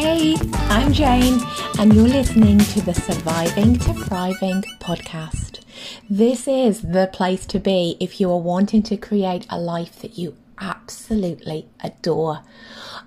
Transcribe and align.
Hey, 0.00 0.34
I'm 0.70 0.94
Jane, 0.94 1.40
and 1.78 1.92
you're 1.92 2.08
listening 2.08 2.56
to 2.58 2.80
the 2.80 2.94
Surviving 2.94 3.78
to 3.80 3.92
Thriving 3.92 4.62
podcast. 4.80 5.60
This 6.08 6.48
is 6.48 6.80
the 6.80 7.10
place 7.12 7.44
to 7.44 7.58
be 7.58 7.98
if 8.00 8.18
you 8.18 8.30
are 8.30 8.40
wanting 8.40 8.82
to 8.84 8.96
create 8.96 9.46
a 9.50 9.60
life 9.60 10.00
that 10.00 10.16
you 10.16 10.38
absolutely 10.58 11.68
adore. 11.84 12.40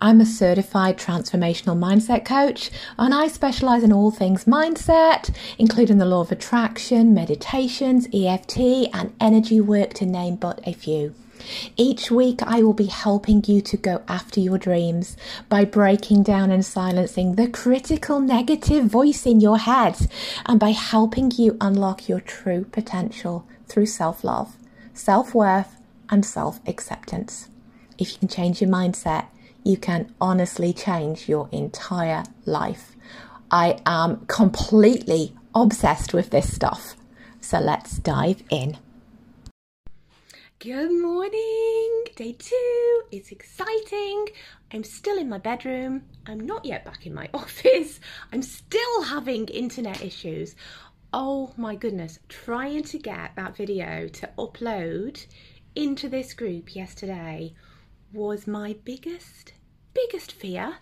I'm 0.01 0.21
a 0.21 0.25
certified 0.27 0.99
transformational 0.99 1.79
mindset 1.79 2.25
coach 2.25 2.69
and 2.99 3.11
I 3.11 3.27
specialize 3.27 3.81
in 3.81 3.91
all 3.91 4.11
things 4.11 4.45
mindset, 4.45 5.35
including 5.57 5.97
the 5.97 6.05
law 6.05 6.21
of 6.21 6.31
attraction, 6.31 7.11
meditations, 7.11 8.07
EFT, 8.13 8.59
and 8.93 9.15
energy 9.19 9.59
work, 9.59 9.95
to 9.95 10.05
name 10.05 10.35
but 10.35 10.61
a 10.67 10.73
few. 10.73 11.15
Each 11.77 12.11
week, 12.11 12.41
I 12.43 12.61
will 12.63 12.73
be 12.73 12.85
helping 12.85 13.43
you 13.45 13.61
to 13.61 13.77
go 13.77 14.01
after 14.07 14.39
your 14.39 14.57
dreams 14.57 15.17
by 15.49 15.65
breaking 15.65 16.23
down 16.23 16.51
and 16.51 16.65
silencing 16.65 17.35
the 17.35 17.47
critical 17.47 18.19
negative 18.19 18.85
voice 18.85 19.25
in 19.25 19.41
your 19.41 19.57
head 19.57 19.95
and 20.45 20.59
by 20.59 20.71
helping 20.71 21.31
you 21.31 21.57
unlock 21.59 22.07
your 22.07 22.19
true 22.19 22.65
potential 22.65 23.45
through 23.67 23.87
self 23.87 24.23
love, 24.23 24.55
self 24.93 25.33
worth, 25.33 25.77
and 26.09 26.25
self 26.25 26.59
acceptance. 26.67 27.49
If 27.97 28.13
you 28.13 28.19
can 28.19 28.27
change 28.27 28.61
your 28.61 28.69
mindset, 28.69 29.27
you 29.63 29.77
can 29.77 30.13
honestly 30.19 30.73
change 30.73 31.29
your 31.29 31.49
entire 31.51 32.23
life. 32.45 32.95
I 33.49 33.79
am 33.85 34.25
completely 34.25 35.35
obsessed 35.55 36.13
with 36.13 36.31
this 36.31 36.53
stuff. 36.53 36.95
So 37.39 37.59
let's 37.59 37.97
dive 37.97 38.43
in. 38.49 38.77
Good 40.63 40.93
morning, 40.93 42.03
day 42.15 42.31
two. 42.39 43.01
It's 43.11 43.33
exciting. 43.33 44.27
I'm 44.71 44.85
still 44.85 45.17
in 45.17 45.27
my 45.27 45.37
bedroom. 45.37 46.03
I'm 46.25 46.39
not 46.39 46.63
yet 46.63 46.85
back 46.85 47.05
in 47.05 47.13
my 47.13 47.27
office. 47.33 47.99
I'm 48.31 48.41
still 48.41 49.01
having 49.03 49.45
internet 49.47 50.01
issues. 50.01 50.55
Oh 51.11 51.51
my 51.57 51.75
goodness, 51.75 52.17
trying 52.29 52.83
to 52.83 52.97
get 52.97 53.35
that 53.35 53.57
video 53.57 54.07
to 54.07 54.29
upload 54.37 55.25
into 55.75 56.07
this 56.07 56.33
group 56.33 56.73
yesterday 56.77 57.53
was 58.13 58.47
my 58.47 58.77
biggest, 58.85 59.51
biggest 59.93 60.31
fear. 60.31 60.77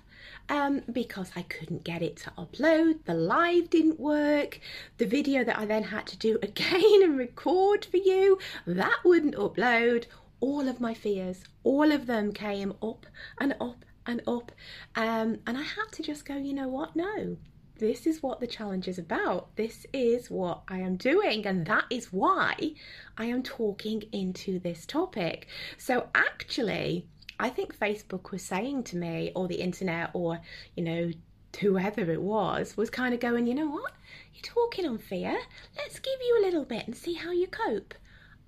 Um, 0.51 0.81
because 0.91 1.31
I 1.37 1.43
couldn't 1.43 1.85
get 1.85 2.01
it 2.01 2.17
to 2.17 2.31
upload, 2.31 3.05
the 3.05 3.13
live 3.13 3.69
didn't 3.69 4.01
work, 4.01 4.59
the 4.97 5.05
video 5.05 5.45
that 5.45 5.57
I 5.57 5.65
then 5.65 5.83
had 5.83 6.05
to 6.07 6.17
do 6.17 6.37
again 6.43 7.03
and 7.03 7.17
record 7.17 7.85
for 7.85 7.95
you, 7.95 8.37
that 8.67 8.97
wouldn't 9.05 9.35
upload. 9.35 10.07
All 10.41 10.67
of 10.67 10.81
my 10.81 10.93
fears, 10.93 11.45
all 11.63 11.93
of 11.93 12.05
them 12.05 12.33
came 12.33 12.73
up 12.83 13.05
and 13.39 13.55
up 13.61 13.85
and 14.05 14.21
up. 14.27 14.51
Um, 14.95 15.39
and 15.47 15.57
I 15.57 15.61
had 15.61 15.89
to 15.93 16.03
just 16.03 16.25
go, 16.25 16.35
you 16.35 16.53
know 16.53 16.67
what? 16.67 16.97
No, 16.97 17.37
this 17.77 18.05
is 18.05 18.21
what 18.21 18.41
the 18.41 18.47
challenge 18.47 18.89
is 18.89 18.99
about. 18.99 19.55
This 19.55 19.87
is 19.93 20.29
what 20.29 20.63
I 20.67 20.79
am 20.79 20.97
doing, 20.97 21.47
and 21.47 21.65
that 21.67 21.85
is 21.89 22.11
why 22.11 22.73
I 23.17 23.25
am 23.25 23.41
talking 23.41 24.03
into 24.11 24.59
this 24.59 24.85
topic. 24.85 25.47
So, 25.77 26.09
actually, 26.13 27.07
I 27.41 27.49
think 27.49 27.75
Facebook 27.75 28.29
was 28.29 28.43
saying 28.43 28.83
to 28.83 28.97
me, 28.97 29.31
or 29.35 29.47
the 29.47 29.61
internet, 29.61 30.11
or, 30.13 30.39
you 30.75 30.83
know, 30.83 31.11
whoever 31.59 32.01
it 32.11 32.21
was, 32.21 32.77
was 32.77 32.91
kind 32.91 33.15
of 33.15 33.19
going, 33.19 33.47
you 33.47 33.55
know 33.55 33.67
what? 33.67 33.93
You're 34.31 34.43
talking 34.43 34.85
on 34.85 34.99
fear. 34.99 35.35
Let's 35.75 35.97
give 35.97 36.19
you 36.21 36.39
a 36.39 36.45
little 36.45 36.65
bit 36.65 36.85
and 36.85 36.95
see 36.95 37.15
how 37.15 37.31
you 37.31 37.47
cope. 37.47 37.95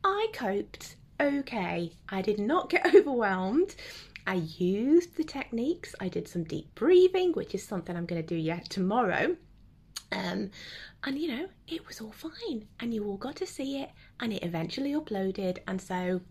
I 0.04 0.28
coped 0.32 0.96
okay. 1.20 1.94
I 2.08 2.22
did 2.22 2.38
not 2.38 2.70
get 2.70 2.86
overwhelmed. 2.96 3.74
I 4.28 4.36
used 4.36 5.18
the 5.18 5.24
techniques. 5.24 5.96
I 6.00 6.08
did 6.08 6.28
some 6.28 6.44
deep 6.44 6.76
breathing, 6.76 7.34
which 7.34 7.56
is 7.56 7.64
something 7.64 7.98
I'm 7.98 8.06
going 8.06 8.22
to 8.22 8.28
do 8.28 8.40
yet 8.40 8.70
tomorrow. 8.70 9.36
Um, 10.12 10.52
and 11.04 11.18
you 11.18 11.30
know, 11.30 11.48
it 11.68 11.88
was 11.88 12.00
all 12.00 12.12
fine, 12.12 12.68
and 12.80 12.94
you 12.94 13.06
all 13.06 13.18
got 13.18 13.38
to 13.38 13.48
see 13.48 13.82
it, 13.82 13.90
and 14.20 14.32
it 14.32 14.44
eventually 14.44 14.92
uploaded. 14.92 15.58
And 15.68 15.82
so 15.82 16.22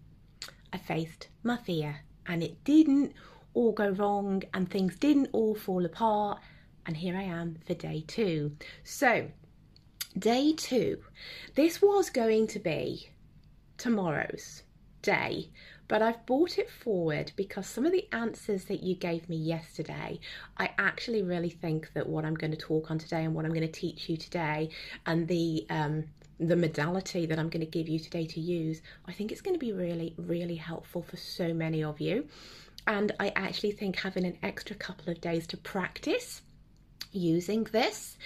I 0.73 0.79
faced 0.79 1.27
my 1.43 1.57
fear 1.57 2.03
and 2.27 2.43
it 2.43 2.65
didn't 2.65 3.13
all 3.55 3.73
go 3.73 3.91
wrong 3.91 4.43
and 4.55 4.71
things 4.71 4.97
didn't 4.97 5.29
all 5.33 5.55
fall 5.55 5.85
apart. 5.85 6.41
And 6.87 6.97
here 6.97 7.17
I 7.17 7.23
am 7.23 7.59
for 7.67 7.75
day 7.75 8.05
two. 8.07 8.57
So, 8.85 9.29
day 10.19 10.53
two, 10.53 10.99
this 11.55 11.81
was 11.81 12.11
going 12.11 12.49
to 12.49 12.59
be 12.59 13.11
tomorrow's 13.79 14.63
day, 15.03 15.51
but 15.89 16.03
I've 16.03 16.25
brought 16.27 16.59
it 16.59 16.71
forward 16.71 17.33
because 17.37 17.67
some 17.67 17.85
of 17.85 17.93
the 17.93 18.09
answers 18.13 18.65
that 18.65 18.83
you 18.83 18.95
gave 18.95 19.29
me 19.29 19.37
yesterday, 19.37 20.19
I 20.57 20.71
actually 20.79 21.23
really 21.23 21.51
think 21.51 21.93
that 21.95 22.09
what 22.09 22.25
I'm 22.25 22.35
going 22.35 22.53
to 22.53 22.57
talk 22.57 22.91
on 22.91 22.99
today 22.99 23.25
and 23.25 23.35
what 23.35 23.45
I'm 23.45 23.53
going 23.53 23.67
to 23.67 23.69
teach 23.69 24.09
you 24.09 24.17
today 24.17 24.71
and 25.07 25.29
the 25.29 25.67
um, 25.71 26.05
the 26.49 26.57
modality 26.57 27.27
that 27.27 27.39
I'm 27.39 27.49
going 27.49 27.65
to 27.65 27.71
give 27.71 27.89
you 27.89 27.99
today 27.99 28.27
to 28.27 28.41
use, 28.41 28.83
I 29.07 29.13
think 29.13 29.33
it's 29.33 29.41
going 29.41 29.55
to 29.55 29.65
be 29.65 29.73
really, 29.73 30.15
really 30.17 30.57
helpful 30.57 31.03
for 31.03 31.17
so 31.17 31.55
many 31.55 31.83
of 31.83 32.01
you. 32.01 32.27
And 32.87 33.13
I 33.21 33.33
actually 33.37 33.73
think 33.73 33.97
having 33.97 34.25
an 34.25 34.39
extra 34.43 34.75
couple 34.75 35.13
of 35.13 35.21
days 35.21 35.47
to 35.49 35.57
practice 35.57 36.43
using 37.13 37.65
this 37.65 38.17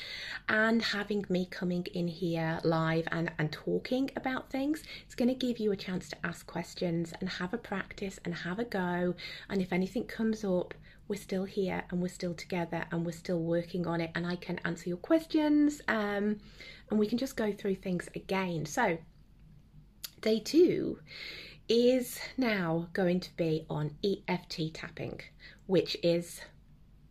and 0.48 0.80
having 0.80 1.24
me 1.28 1.46
coming 1.50 1.84
in 1.92 2.06
here 2.06 2.60
live 2.62 3.06
and, 3.10 3.30
and 3.38 3.50
talking 3.50 4.08
about 4.16 4.48
things 4.50 4.84
it's 5.04 5.14
going 5.16 5.28
to 5.28 5.34
give 5.34 5.58
you 5.58 5.72
a 5.72 5.76
chance 5.76 6.08
to 6.08 6.16
ask 6.24 6.46
questions 6.46 7.12
and 7.20 7.28
have 7.28 7.52
a 7.52 7.58
practice 7.58 8.20
and 8.24 8.32
have 8.32 8.60
a 8.60 8.64
go 8.64 9.12
and 9.50 9.60
if 9.60 9.72
anything 9.72 10.04
comes 10.04 10.44
up 10.44 10.72
we're 11.08 11.20
still 11.20 11.44
here 11.44 11.84
and 11.90 12.00
we're 12.00 12.08
still 12.08 12.34
together 12.34 12.84
and 12.90 13.04
we're 13.06 13.12
still 13.12 13.40
working 13.40 13.86
on 13.86 14.00
it 14.00 14.10
and 14.14 14.26
I 14.26 14.36
can 14.36 14.58
answer 14.64 14.88
your 14.88 14.98
questions 14.98 15.80
um, 15.88 16.38
and 16.90 16.98
we 16.98 17.06
can 17.06 17.18
just 17.18 17.36
go 17.36 17.52
through 17.52 17.76
things 17.76 18.08
again. 18.14 18.66
So, 18.66 18.98
day 20.20 20.40
two 20.40 20.98
is 21.68 22.18
now 22.36 22.88
going 22.92 23.20
to 23.20 23.36
be 23.36 23.66
on 23.68 23.96
EFT 24.04 24.74
tapping, 24.74 25.20
which 25.66 25.96
is 26.02 26.40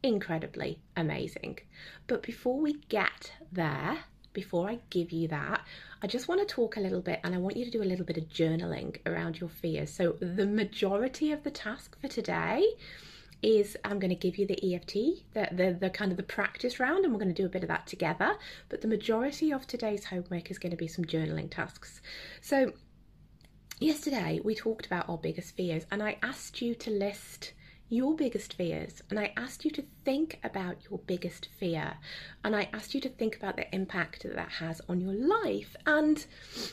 incredibly 0.03 0.79
amazing. 0.95 1.59
But 2.07 2.23
before 2.23 2.59
we 2.59 2.75
get 2.89 3.34
there, 3.51 3.97
before 4.34 4.69
I 4.69 4.79
give 4.89 5.11
you 5.11 5.28
that, 5.29 5.66
I 6.01 6.07
just 6.07 6.28
want 6.28 6.45
to 6.45 6.53
talk 6.53 6.78
a 6.78 6.81
little 6.81 7.01
bit 7.01 7.22
and 7.23 7.34
I 7.34 7.38
want 7.38 7.57
you 7.57 7.66
to 7.66 7.72
do 7.72 7.81
a 7.81 7.85
little 7.85 8.05
bit 8.05 8.17
of 8.17 8.25
journaling 8.25 8.97
around 9.05 9.39
your 9.39 9.50
fears. 9.50 9.89
So, 9.89 10.17
the 10.19 10.45
majority 10.45 11.31
of 11.31 11.44
the 11.44 11.51
task 11.51 12.00
for 12.00 12.07
today 12.07 12.63
is 13.45 13.78
I'm 13.85 14.00
going 14.00 14.09
to 14.09 14.16
give 14.16 14.39
you 14.39 14.47
the 14.47 14.73
EFT, 14.73 14.94
the, 15.33 15.47
the, 15.51 15.78
the 15.79 15.89
kind 15.91 16.09
of 16.09 16.17
the 16.17 16.23
practice 16.23 16.79
round, 16.79 17.06
and 17.06 17.13
we're 17.13 17.19
going 17.19 17.33
to 17.33 17.41
do 17.41 17.45
a 17.45 17.50
bit 17.50 17.61
of 17.61 17.69
that 17.69 17.85
together. 17.85 18.38
But 18.69 18.81
the 18.81 18.88
majority 18.88 19.53
of 19.53 19.67
today's 19.67 20.06
homework 20.06 20.50
is 20.50 20.57
going 20.57 20.72
to 20.72 20.78
be 20.78 20.88
some 20.88 21.06
journaling 21.06 21.51
tasks. 21.51 22.01
So, 22.41 22.73
yesterday 23.79 24.41
we 24.44 24.55
talked 24.55 24.88
about 24.88 25.07
our 25.07 25.19
biggest 25.19 25.55
fears, 25.55 25.85
and 25.91 26.01
I 26.01 26.17
asked 26.23 26.59
you 26.59 26.73
to 26.73 26.89
list 26.89 27.53
your 27.90 28.16
biggest 28.16 28.53
fears 28.53 29.03
and 29.09 29.19
I 29.19 29.31
asked 29.38 29.63
you 29.63 29.72
to 29.72 29.84
think 30.03 30.40
about 30.44 30.78
your 30.90 31.00
biggest 31.00 31.50
fear 31.59 31.97
and 32.44 32.56
I 32.56 32.68
asked 32.73 32.96
you 32.96 33.01
to 33.01 33.09
think 33.09 33.35
about 33.35 33.57
the 33.57 33.73
impact 33.75 34.23
that 34.23 34.35
that 34.35 34.53
has 34.53 34.81
on 34.90 35.01
your 35.01 35.13
life. 35.13 35.75
And 35.85 36.25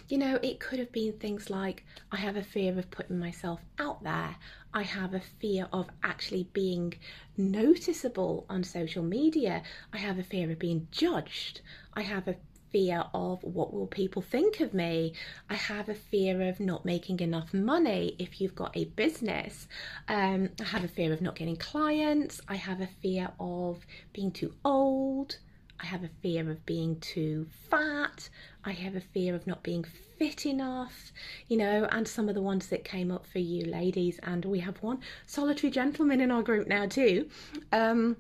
you 0.09 0.17
know 0.17 0.39
it 0.43 0.59
could 0.59 0.79
have 0.79 0.91
been 0.91 1.13
things 1.13 1.51
like 1.51 1.85
I 2.11 2.17
have 2.17 2.37
a 2.37 2.43
fear 2.43 2.79
of 2.79 2.91
putting 2.91 3.19
myself 3.19 3.61
out 3.79 4.03
there. 4.03 4.37
I 4.73 4.83
have 4.83 5.13
a 5.13 5.21
fear 5.21 5.69
of 5.71 5.91
actually 6.03 6.49
being 6.55 6.95
noticeable 7.37 8.47
on 8.49 8.65
social 8.65 9.03
media. 9.03 9.63
I 9.93 9.99
have 9.99 10.19
a 10.19 10.23
fear 10.23 10.51
of 10.51 10.59
being 10.59 10.89
judged. 10.91 11.61
I 11.95 12.03
have 12.03 12.27
a 12.27 12.37
fear 12.73 13.05
of 13.15 13.43
what 13.45 13.73
will 13.73 13.87
people 13.87 14.23
think 14.23 14.61
of 14.61 14.75
me. 14.75 15.13
I 15.49 15.55
have 15.55 15.89
a 15.89 15.95
fear 15.95 16.49
of 16.49 16.59
not 16.59 16.85
making 16.85 17.21
enough 17.21 17.53
money 17.53 18.17
if 18.19 18.41
you've 18.41 18.55
got 18.55 18.77
a 18.77 18.87
business. 18.87 19.69
Um, 20.09 20.51
I 20.61 20.65
have 20.65 20.85
a 20.85 20.89
fear 20.89 21.13
of 21.13 21.21
not 21.21 21.37
getting 21.37 21.57
clients. 21.57 22.41
I 22.49 22.57
have 22.57 22.81
a 22.81 22.89
fear 23.03 23.31
of 23.39 23.85
being 24.13 24.33
too 24.33 24.55
old. 24.65 25.37
I 25.79 25.87
have 25.87 26.05
a 26.05 26.11
fear 26.23 26.49
of 26.49 26.65
being 26.65 27.01
too 27.01 27.47
fat. 27.69 28.29
I 28.65 28.71
have 28.71 28.95
a 28.95 29.01
fear 29.01 29.35
of 29.35 29.47
not 29.47 29.65
being 29.65 29.85
fit 30.17 30.47
enough, 30.47 31.13
you 31.49 31.57
know, 31.57 31.89
and 31.91 32.07
some 32.07 32.29
of 32.29 32.37
the 32.37 32.43
ones 32.43 32.69
that 32.69 32.85
came 32.85 33.11
up 33.11 33.27
for 33.27 33.41
you 33.41 33.65
ladies. 33.67 34.21
And 34.23 34.45
we 34.45 34.61
have 34.61 34.81
one 34.83 35.01
solitary 35.27 35.73
gentleman 35.73 36.21
in 36.21 36.31
our 36.31 36.43
group 36.43 36.69
now, 36.69 36.87
too. 36.87 37.29
Um, 37.73 38.17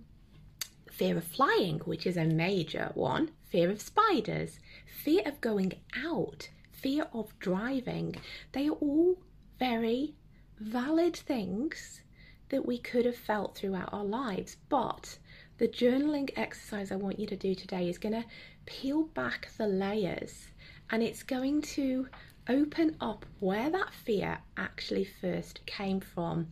fear 0.90 1.16
of 1.16 1.24
flying, 1.24 1.78
which 1.80 2.06
is 2.06 2.16
a 2.16 2.24
major 2.24 2.90
one, 2.94 3.30
fear 3.52 3.70
of 3.70 3.82
spiders, 3.82 4.58
fear 4.86 5.20
of 5.26 5.38
going 5.42 5.74
out, 5.94 6.48
fear 6.70 7.06
of 7.12 7.38
driving. 7.38 8.16
They 8.52 8.66
are 8.66 8.78
all 8.80 9.18
very 9.58 10.14
valid 10.58 11.14
things 11.14 12.00
that 12.48 12.64
we 12.64 12.78
could 12.78 13.04
have 13.04 13.16
felt 13.16 13.54
throughout 13.54 13.92
our 13.92 14.06
lives. 14.06 14.56
But 14.70 15.18
the 15.58 15.68
journaling 15.68 16.30
exercise 16.34 16.90
I 16.90 16.96
want 16.96 17.20
you 17.20 17.26
to 17.26 17.36
do 17.36 17.54
today 17.54 17.90
is 17.90 17.98
going 17.98 18.14
to 18.14 18.24
peel 18.64 19.02
back 19.02 19.50
the 19.58 19.66
layers 19.66 20.48
and 20.88 21.02
it's 21.02 21.22
going 21.22 21.60
to 21.76 22.08
open 22.48 22.96
up 23.02 23.26
where 23.40 23.68
that 23.68 23.92
fear 23.92 24.38
actually 24.56 25.04
first 25.04 25.64
came 25.66 26.00
from 26.00 26.48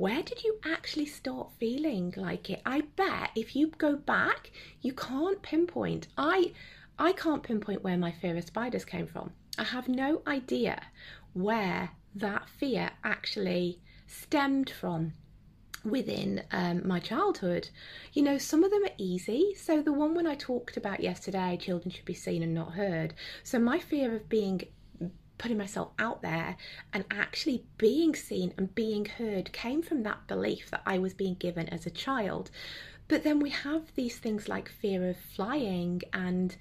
where 0.00 0.22
did 0.22 0.42
you 0.42 0.58
actually 0.64 1.04
start 1.04 1.50
feeling 1.58 2.14
like 2.16 2.48
it? 2.48 2.62
I 2.64 2.80
bet 2.96 3.32
if 3.36 3.54
you 3.54 3.66
go 3.66 3.96
back, 3.96 4.50
you 4.80 4.94
can't 4.94 5.42
pinpoint. 5.42 6.06
I 6.16 6.54
I 6.98 7.12
can't 7.12 7.42
pinpoint 7.42 7.84
where 7.84 7.98
my 7.98 8.10
fear 8.10 8.34
of 8.38 8.44
spiders 8.44 8.86
came 8.86 9.06
from. 9.06 9.34
I 9.58 9.64
have 9.64 9.88
no 9.90 10.22
idea 10.26 10.80
where 11.34 11.90
that 12.14 12.48
fear 12.48 12.92
actually 13.04 13.78
stemmed 14.06 14.70
from 14.70 15.12
within 15.84 16.44
um, 16.50 16.88
my 16.88 16.98
childhood. 16.98 17.68
You 18.14 18.22
know, 18.22 18.38
some 18.38 18.64
of 18.64 18.70
them 18.70 18.84
are 18.84 18.96
easy. 18.96 19.54
So, 19.54 19.82
the 19.82 19.92
one 19.92 20.14
when 20.14 20.26
I 20.26 20.34
talked 20.34 20.78
about 20.78 21.00
yesterday, 21.00 21.58
children 21.60 21.90
should 21.90 22.06
be 22.06 22.14
seen 22.14 22.42
and 22.42 22.54
not 22.54 22.72
heard. 22.72 23.12
So, 23.44 23.58
my 23.58 23.78
fear 23.78 24.16
of 24.16 24.30
being 24.30 24.62
putting 25.40 25.56
myself 25.56 25.88
out 25.98 26.20
there 26.20 26.54
and 26.92 27.02
actually 27.10 27.64
being 27.78 28.14
seen 28.14 28.52
and 28.58 28.74
being 28.74 29.06
heard 29.06 29.50
came 29.54 29.80
from 29.80 30.02
that 30.02 30.26
belief 30.26 30.70
that 30.70 30.82
I 30.84 30.98
was 30.98 31.14
being 31.14 31.34
given 31.34 31.66
as 31.70 31.86
a 31.86 31.90
child. 31.90 32.50
But 33.08 33.24
then 33.24 33.40
we 33.40 33.48
have 33.48 33.94
these 33.94 34.18
things 34.18 34.50
like 34.50 34.68
fear 34.68 35.08
of 35.08 35.16
flying 35.16 36.02
and 36.12 36.54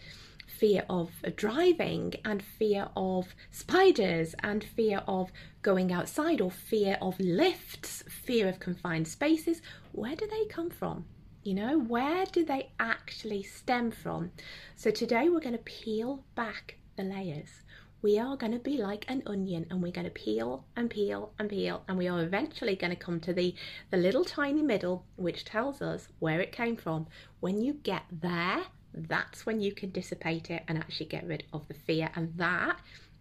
fear 0.47 0.85
of 0.89 1.11
driving 1.35 2.13
and 2.23 2.41
fear 2.41 2.87
of 2.95 3.35
spiders 3.51 4.33
and 4.39 4.63
fear 4.63 5.03
of 5.09 5.29
going 5.61 5.91
outside 5.91 6.39
or 6.39 6.49
fear 6.49 6.97
of 7.01 7.19
lifts, 7.19 8.01
fear 8.07 8.47
of 8.47 8.61
confined 8.61 9.09
spaces. 9.09 9.61
Where 9.91 10.15
do 10.15 10.25
they 10.25 10.45
come 10.45 10.69
from? 10.69 11.03
You 11.43 11.55
know, 11.55 11.77
where 11.77 12.25
do 12.25 12.45
they 12.45 12.71
actually 12.79 13.43
stem 13.43 13.91
from? 13.91 14.31
So 14.77 14.89
today 14.89 15.27
we're 15.27 15.41
going 15.41 15.57
to 15.57 15.63
peel 15.63 16.23
back 16.33 16.77
the 16.95 17.03
layers 17.03 17.63
we 18.01 18.18
are 18.18 18.38
going 18.38 18.51
to 18.54 18.60
be 18.60 18.78
like 18.78 19.06
an 19.10 19.22
onion 19.25 19.66
and 19.69 19.81
we're 19.81 19.92
going 19.92 20.06
to 20.06 20.12
peel 20.12 20.63
and 20.75 20.90
peel 20.90 21.34
and 21.38 21.50
peel 21.50 21.84
and 21.88 21.98
we 21.98 22.07
are 22.07 22.22
eventually 22.22 22.75
going 22.75 22.92
to 22.92 22.96
come 22.96 23.19
to 23.19 23.34
the 23.34 23.54
the 23.92 23.98
little 23.98 24.24
tiny 24.24 24.62
middle 24.62 25.04
which 25.18 25.44
tells 25.46 25.81
us 25.81 26.07
where 26.19 26.40
it 26.40 26.51
came 26.51 26.78
from. 26.78 27.07
When 27.40 27.62
you 27.62 27.74
get 27.74 28.04
there 28.12 28.63
that's 28.94 29.46
when 29.46 29.62
you 29.62 29.74
can 29.74 29.92
dissipate 29.92 30.50
it 30.50 30.63
and 30.68 30.78
actually 30.78 31.07
get 31.07 31.28
rid 31.28 31.44
of 31.51 31.68
the 31.68 31.74
fear 31.74 32.10
and 32.16 32.34
that 32.38 32.80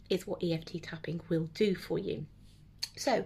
is 0.08 0.26
what 0.26 0.42
EFT 0.42 0.82
tapping 0.82 1.20
will 1.28 1.50
do 1.54 1.74
for 1.74 1.98
you. 1.98 2.24
So 2.96 3.24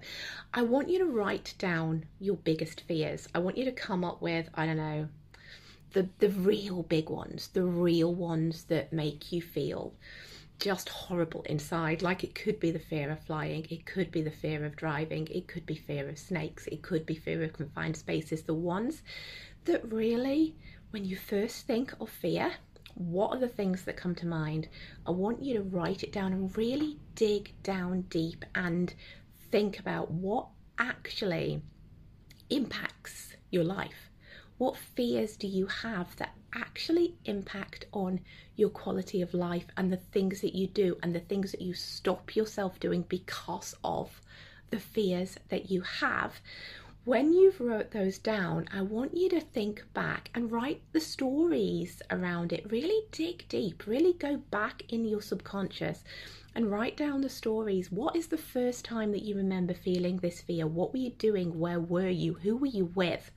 I 0.53 0.63
want 0.63 0.89
you 0.89 0.99
to 0.99 1.07
write 1.07 1.55
down 1.59 2.07
your 2.19 2.37
biggest 2.37 2.83
fears. 2.83 3.29
I 3.35 3.39
want 3.39 3.57
you 3.57 3.65
to 3.67 3.73
come 3.73 4.05
up 4.05 4.23
with 4.23 4.49
I 4.55 4.67
don't 4.67 4.79
know 4.79 5.09
the 5.93 6.09
the 6.19 6.31
real 6.31 6.83
big 6.83 7.11
ones 7.11 7.49
the 7.53 7.65
real 7.65 8.15
ones 8.15 8.65
that 8.65 8.93
make 8.93 9.31
you 9.31 9.43
feel 9.43 9.93
just 10.63 10.89
horrible 10.89 11.43
inside. 11.49 12.03
Like 12.03 12.23
it 12.23 12.37
could 12.37 12.61
be 12.61 12.71
the 12.71 12.79
fear 12.79 13.11
of 13.11 13.19
flying, 13.19 13.67
it 13.69 13.85
could 13.85 14.13
be 14.13 14.23
the 14.23 14.31
fear 14.31 14.65
of 14.65 14.77
driving, 14.77 15.27
it 15.27 15.49
could 15.49 15.67
be 15.67 15.75
fear 15.75 16.09
of 16.09 16.17
snakes, 16.17 16.69
it 16.69 16.83
could 16.83 17.05
be 17.05 17.17
fear 17.17 17.43
of 17.43 17.53
confined 17.53 17.97
spaces. 17.97 18.45
The 18.45 18.55
ones 18.55 19.03
that 19.65 19.93
really, 19.93 20.55
when 20.91 21.05
you 21.05 21.17
first 21.17 21.67
think 21.67 21.93
of 22.01 22.09
fear, 22.09 22.53
what 22.95 23.31
are 23.31 23.41
the 23.41 23.49
things 23.49 23.83
that 23.85 23.97
come 23.97 24.15
to 24.15 24.27
mind? 24.27 24.69
I 25.05 25.11
want 25.11 25.43
you 25.43 25.55
to 25.55 25.63
write 25.63 26.05
it 26.05 26.13
down 26.13 26.33
and 26.33 26.57
really 26.57 26.97
dig 27.17 27.53
down 27.65 28.03
deep 28.03 28.45
and 28.55 28.95
think 29.51 29.81
about 29.81 30.13
what 30.13 30.47
actually 30.79 31.61
impacts 32.51 33.35
your 33.51 33.65
life. 33.65 34.11
What 34.59 34.77
fears 34.77 35.37
do 35.37 35.49
you 35.49 35.67
have 35.67 36.15
that 36.17 36.37
actually 36.55 37.15
impact 37.25 37.87
on 37.93 38.21
your 38.57 38.71
quality 38.71 39.23
of 39.23 39.35
life 39.35 39.67
and 39.77 39.93
the 39.93 39.97
things 39.97 40.41
that 40.41 40.55
you 40.55 40.67
do 40.67 40.97
and 41.03 41.15
the 41.15 41.21
things 41.21 41.53
that 41.53 41.63
you 41.63 41.75
stop 41.75 42.37
yourself 42.37 42.79
doing 42.81 43.03
because 43.09 43.75
of 43.85 44.21
the 44.71 44.79
fears 44.79 45.37
that 45.49 45.71
you 45.71 45.83
have. 45.83 46.41
When 47.05 47.33
you've 47.33 47.61
wrote 47.61 47.91
those 47.91 48.19
down, 48.19 48.69
I 48.73 48.83
want 48.83 49.17
you 49.17 49.29
to 49.31 49.41
think 49.41 49.83
back 49.93 50.31
and 50.37 50.53
write 50.53 50.83
the 50.93 51.01
stories 51.01 52.01
around 52.13 52.53
it. 52.53 52.71
Really 52.71 53.09
dig 53.11 53.45
deep, 53.49 53.89
really 53.89 54.13
go 54.13 54.37
back 54.37 54.85
in 54.89 55.05
your 55.05 55.21
subconscious 55.21 56.05
and 56.55 56.71
write 56.71 56.97
down 56.97 57.21
the 57.21 57.29
stories. 57.29 57.91
What 57.91 58.15
is 58.15 58.29
the 58.29 58.39
first 58.39 58.85
time 58.85 59.11
that 59.11 59.25
you 59.25 59.35
remember 59.35 59.75
feeling 59.75 60.19
this 60.19 60.43
fear? 60.43 60.65
What 60.69 60.93
were 60.93 61.01
you 61.01 61.11
doing? 61.11 61.59
Where 61.59 61.81
were 61.81 62.09
you? 62.09 62.35
Who 62.35 62.57
were 62.57 62.67
you 62.67 62.85
with? 62.95 63.33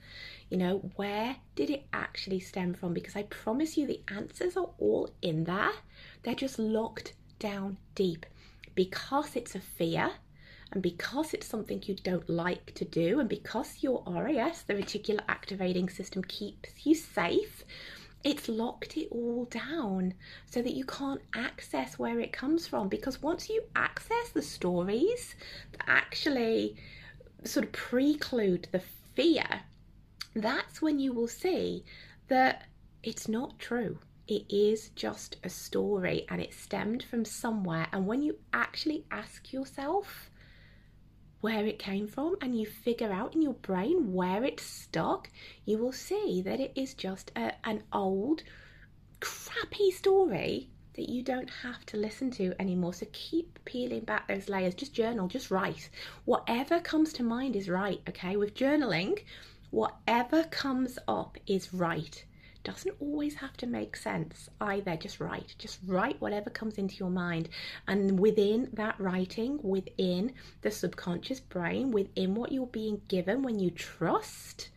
You 0.52 0.58
know, 0.58 0.92
where 0.96 1.38
did 1.56 1.72
it 1.72 1.88
actually 1.92 2.42
stem 2.42 2.76
from? 2.76 2.94
Because 2.94 3.16
I 3.16 3.24
promise 3.24 3.78
you 3.78 3.88
the 3.88 4.04
answers 4.10 4.56
are 4.56 4.70
all 4.78 5.10
in 5.24 5.46
there. 5.46 5.74
They're 6.22 6.36
just 6.36 6.60
locked 6.60 7.14
down 7.40 7.78
deep. 7.96 8.28
Because 8.76 9.36
it's 9.36 9.56
a 9.56 9.60
fear, 9.60 10.12
and 10.76 10.84
because 10.84 11.34
it's 11.34 11.48
something 11.48 11.82
you 11.86 11.96
don't 11.96 12.30
like 12.30 12.74
to 12.74 12.84
do, 12.84 13.22
and 13.22 13.30
because 13.30 13.78
your 13.82 14.04
RAS, 14.06 14.64
the 14.64 14.74
reticular 14.74 15.22
activating 15.30 15.88
system, 15.88 16.22
keeps 16.22 16.86
you 16.86 16.94
safe, 16.94 17.64
it's 18.26 18.50
locked 18.50 18.98
it 18.98 19.08
all 19.10 19.46
down 19.46 20.14
so 20.46 20.62
that 20.62 20.74
you 20.74 20.84
can't 20.84 21.22
access 21.34 21.98
where 21.98 22.20
it 22.20 22.34
comes 22.34 22.68
from. 22.68 22.90
Because 22.90 23.22
once 23.22 23.48
you 23.48 23.64
access 23.74 24.32
the 24.34 24.42
stories 24.42 25.36
that 25.72 25.88
actually 25.88 26.76
sort 27.46 27.68
of 27.68 27.72
preclude 27.72 28.68
the 28.74 28.82
fear, 29.14 29.62
that's 30.36 30.82
when 30.82 31.00
you 31.00 31.14
will 31.14 31.30
see 31.30 31.86
that 32.28 32.66
it's 33.02 33.30
not 33.30 33.58
true. 33.60 33.98
It 34.28 34.44
is 34.50 34.90
just 34.90 35.38
a 35.42 35.50
story 35.50 36.26
and 36.28 36.42
it 36.42 36.54
stemmed 36.54 37.04
from 37.04 37.24
somewhere. 37.24 37.88
And 37.94 38.06
when 38.06 38.22
you 38.22 38.40
actually 38.52 39.06
ask 39.10 39.54
yourself 39.54 40.30
where 41.46 41.68
it 41.68 41.78
came 41.78 42.08
from 42.08 42.36
and 42.42 42.60
you 42.60 42.66
figure 42.66 43.12
out 43.12 43.36
in 43.36 43.42
your 43.44 43.54
brain 43.54 44.12
where 44.12 44.44
it's 44.44 44.64
stuck, 44.64 45.30
you 45.64 45.78
will 45.78 45.92
see 45.92 46.42
that 46.42 46.60
it 46.60 46.72
is 46.74 46.96
just 46.96 47.32
a, 47.36 47.54
an 47.64 47.84
old, 47.94 48.42
crappy 49.20 49.92
story 49.92 50.72
that 50.96 51.08
you 51.08 51.22
don't 51.22 51.52
have 51.62 51.86
to 51.86 51.98
listen 51.98 52.32
to 52.32 52.52
anymore. 52.60 52.96
So 52.96 53.06
keep 53.12 53.60
peeling 53.64 54.06
back 54.06 54.28
those 54.28 54.50
layers. 54.50 54.74
Just 54.74 54.96
journal, 54.96 55.28
just 55.28 55.52
write. 55.52 55.88
Whatever 56.24 56.80
comes 56.80 57.14
to 57.14 57.22
mind 57.22 57.56
is 57.56 57.70
right, 57.70 58.02
okay? 58.10 58.38
With 58.38 58.56
journaling, 58.56 59.20
whatever 59.70 60.46
comes 60.46 60.98
up 61.08 61.38
is 61.46 61.72
right. 61.76 62.26
Doesn't 62.66 62.96
always 63.00 63.36
have 63.36 63.56
to 63.58 63.68
make 63.68 63.96
sense 63.96 64.50
either. 64.60 64.98
Just 64.98 65.20
write. 65.20 65.54
Just 65.60 65.80
write 65.86 66.20
whatever 66.20 66.50
comes 66.50 66.80
into 66.80 66.96
your 66.96 67.12
mind. 67.12 67.48
And 67.88 68.20
within 68.20 68.70
that 68.74 69.00
writing, 69.00 69.60
within 69.62 70.34
the 70.62 70.72
subconscious 70.72 71.40
brain, 71.40 71.92
within 71.92 72.34
what 72.34 72.52
you're 72.52 72.66
being 72.66 73.02
given 73.08 73.44
when 73.44 73.60
you 73.60 73.70
trust, 73.70 74.70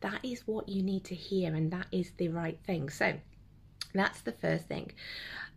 that 0.00 0.24
is 0.24 0.46
what 0.46 0.70
you 0.70 0.82
need 0.82 1.04
to 1.04 1.14
hear 1.14 1.54
and 1.54 1.70
that 1.70 1.86
is 1.92 2.12
the 2.16 2.28
right 2.28 2.58
thing. 2.66 2.88
So 2.88 3.12
that's 3.92 4.22
the 4.22 4.32
first 4.32 4.66
thing. 4.66 4.92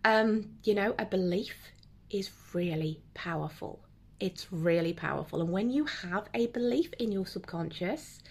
Um, 0.04 0.58
you 0.64 0.76
know, 0.76 0.94
a 1.00 1.06
belief 1.06 1.56
is 2.10 2.30
really 2.54 3.02
powerful. 3.14 3.80
It's 4.20 4.52
really 4.52 4.94
powerful. 4.94 5.42
And 5.42 5.52
when 5.52 5.70
you 5.70 5.86
have 5.86 6.28
a 6.34 6.48
belief 6.48 6.92
in 7.00 7.14
your 7.14 7.26
subconscious, 7.26 8.22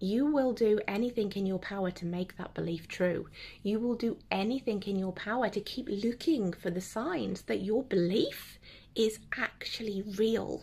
you 0.00 0.26
will 0.26 0.52
do 0.52 0.78
anything 0.86 1.32
in 1.32 1.46
your 1.46 1.58
power 1.58 1.90
to 1.90 2.06
make 2.06 2.36
that 2.36 2.54
belief 2.54 2.86
true. 2.88 3.28
You 3.62 3.80
will 3.80 3.94
do 3.94 4.16
anything 4.30 4.82
in 4.86 4.96
your 4.96 5.12
power 5.12 5.48
to 5.48 5.60
keep 5.60 5.88
looking 5.88 6.52
for 6.52 6.70
the 6.70 6.80
signs 6.80 7.42
that 7.42 7.62
your 7.62 7.82
belief 7.82 8.58
is 8.94 9.18
actually 9.36 10.02
real. 10.16 10.62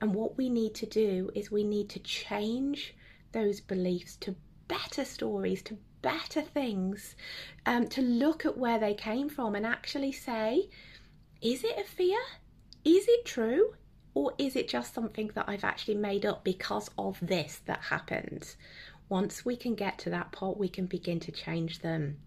And 0.00 0.14
what 0.14 0.36
we 0.36 0.48
need 0.48 0.74
to 0.76 0.86
do 0.86 1.30
is 1.34 1.50
we 1.50 1.64
need 1.64 1.88
to 1.90 2.00
change 2.00 2.94
those 3.32 3.60
beliefs 3.60 4.16
to 4.16 4.34
better 4.68 5.04
stories, 5.04 5.62
to 5.62 5.78
better 6.02 6.42
things, 6.42 7.14
um, 7.66 7.88
to 7.88 8.02
look 8.02 8.44
at 8.44 8.58
where 8.58 8.78
they 8.78 8.94
came 8.94 9.28
from 9.28 9.54
and 9.54 9.64
actually 9.64 10.12
say, 10.12 10.68
is 11.40 11.64
it 11.64 11.78
a 11.78 11.84
fear? 11.84 12.18
Is 12.84 13.06
it 13.08 13.24
true? 13.24 13.74
Or 14.14 14.32
is 14.38 14.54
it 14.54 14.68
just 14.68 14.94
something 14.94 15.32
that 15.34 15.48
I've 15.48 15.64
actually 15.64 15.96
made 15.96 16.24
up 16.24 16.44
because 16.44 16.88
of 16.96 17.18
this 17.20 17.60
that 17.66 17.80
happened? 17.80 18.54
Once 19.08 19.44
we 19.44 19.56
can 19.56 19.74
get 19.74 19.98
to 19.98 20.10
that 20.10 20.30
part, 20.30 20.56
we 20.56 20.68
can 20.68 20.86
begin 20.86 21.18
to 21.20 21.32
change 21.32 21.80
them. 21.80 22.18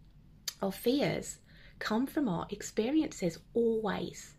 Our 0.61 0.71
fears 0.71 1.39
come 1.79 2.05
from 2.05 2.27
our 2.27 2.45
experiences 2.49 3.39
always. 3.53 4.35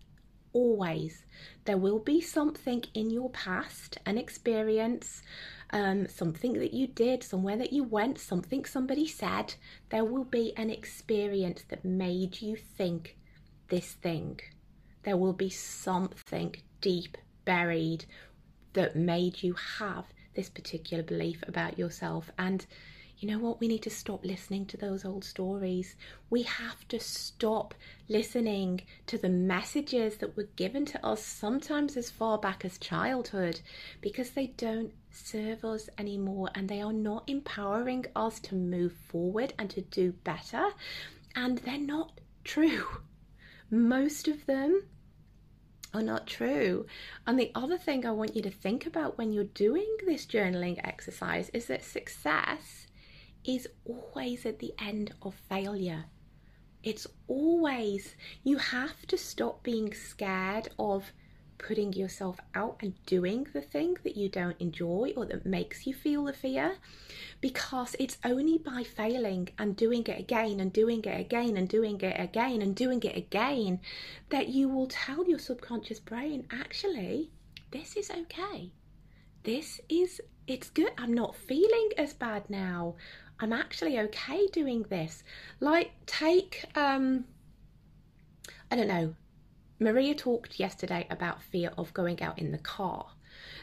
Always. 0.53 1.25
There 1.65 1.79
will 1.79 1.99
be 1.99 2.21
something 2.21 2.85
in 2.93 3.11
your 3.11 3.31
past, 3.31 3.99
an 4.05 4.19
experience, 4.19 5.23
um, 5.71 6.07
something 6.07 6.53
that 6.55 6.75
you 6.75 6.87
did, 6.87 7.23
somewhere 7.23 7.57
that 7.57 7.73
you 7.73 7.83
went, 7.83 8.19
something 8.19 8.67
somebody 8.67 9.07
said. 9.07 9.55
There 9.89 10.05
will 10.05 10.25
be 10.25 10.55
an 10.57 10.69
experience 10.69 11.65
that 11.69 11.85
made 11.85 12.43
you 12.43 12.57
think 12.57 13.17
this 13.69 13.93
thing. 13.93 14.41
There 15.03 15.17
will 15.17 15.33
be 15.33 15.51
something 15.51 16.55
deep 16.81 17.17
buried 17.49 18.05
that 18.75 18.95
made 18.95 19.43
you 19.43 19.55
have 19.79 20.05
this 20.35 20.51
particular 20.51 21.03
belief 21.03 21.43
about 21.49 21.79
yourself. 21.79 22.31
And 22.39 22.67
you 23.17 23.27
know 23.27 23.39
what? 23.39 23.59
We 23.59 23.69
need 23.69 23.83
to 23.85 23.91
stop 23.91 24.23
listening 24.23 24.67
to 24.67 24.77
those 24.77 25.07
old 25.07 25.25
stories. 25.25 25.97
We 26.29 26.43
have 26.43 26.87
to 26.89 27.01
stop 27.01 27.75
listening 28.07 28.83
to 29.07 29.17
the 29.17 29.31
messages 29.31 30.19
that 30.19 30.37
were 30.37 30.51
given 30.57 30.85
to 30.93 31.07
us 31.07 31.25
sometimes 31.25 31.97
as 31.97 32.11
far 32.11 32.37
back 32.37 32.67
as 32.67 32.77
childhood 32.77 33.63
because 34.03 34.31
they 34.33 34.49
don't 34.49 34.93
serve 35.11 35.65
us 35.65 35.89
anymore 35.97 36.51
and 36.55 36.69
they 36.69 36.83
are 36.83 36.93
not 36.93 37.25
empowering 37.27 38.05
us 38.15 38.39
to 38.41 38.55
move 38.57 38.93
forward 38.93 39.55
and 39.59 39.71
to 39.71 39.81
do 39.81 40.13
better. 40.13 40.67
And 41.35 41.59
they're 41.59 41.79
not 41.79 42.21
true. 42.45 42.87
Most 43.71 44.29
of 44.29 44.45
them 44.45 44.83
are 45.95 46.03
not 46.03 46.27
true. 46.27 46.87
And 47.27 47.39
the 47.39 47.51
other 47.55 47.79
thing 47.79 48.05
I 48.05 48.13
want 48.13 48.37
you 48.37 48.43
to 48.43 48.51
think 48.51 48.87
about 48.87 49.19
when 49.19 49.33
you're 49.33 49.45
doing 49.45 49.89
this 50.07 50.27
journaling 50.27 50.79
exercise 50.85 51.51
is 51.51 51.67
that 51.67 51.85
success 51.85 52.87
is 53.45 53.69
always 53.85 54.45
at 54.45 54.59
the 54.59 54.75
end 54.79 55.13
of 55.23 55.35
failure. 55.49 56.05
It's 56.83 57.07
always, 57.27 58.15
you 58.45 58.59
have 58.59 59.07
to 59.07 59.19
stop 59.19 59.63
being 59.63 59.95
scared 59.95 60.69
of 60.79 61.13
putting 61.59 61.93
yourself 61.93 62.39
out 62.55 62.77
and 62.81 62.95
doing 63.07 63.47
the 63.53 63.61
thing 63.61 63.97
that 64.05 64.17
you 64.17 64.29
don't 64.29 64.61
enjoy 64.61 65.13
or 65.17 65.27
that 65.27 65.45
makes 65.45 65.87
you 65.87 65.93
feel 65.93 66.25
the 66.25 66.33
fear 66.33 66.77
because 67.41 67.97
it's 67.99 68.19
only 68.25 68.59
by 68.59 68.83
failing 68.83 69.49
and 69.59 69.77
doing 69.77 70.03
it 70.07 70.19
again 70.19 70.61
and 70.61 70.73
doing 70.73 71.05
it 71.05 71.21
again 71.21 71.57
and 71.57 71.69
doing 71.69 72.01
it 72.01 72.21
again 72.21 72.63
and 72.63 72.75
doing 72.75 73.03
it 73.03 73.17
again 73.17 73.81
that 74.31 74.49
you 74.49 74.69
will 74.69 74.87
tell 74.87 75.29
your 75.29 75.39
subconscious 75.39 75.99
brain 76.01 76.47
actually 76.51 77.31
this 77.71 77.97
is 77.97 78.11
okay. 78.11 78.73
This 79.43 79.81
is 79.89 80.21
it's 80.47 80.71
good. 80.71 80.93
I'm 80.97 81.13
not 81.13 81.37
feeling 81.37 81.91
as 81.99 82.15
bad 82.15 82.49
now. 82.49 82.95
I'm 83.41 83.53
actually 83.53 83.99
okay 84.01 84.47
doing 84.47 84.85
this. 84.89 85.23
Like 85.61 85.93
take 86.07 86.65
um 86.75 87.25
i 88.71 88.77
don't 88.77 88.89
know 88.89 89.15
Maria 89.81 90.15
talked 90.15 90.59
yesterday 90.59 91.07
about 91.11 91.43
fear 91.43 91.71
of 91.79 91.95
going 91.95 92.23
out 92.23 92.39
in 92.39 92.51
the 92.51 92.59
car. 92.59 93.07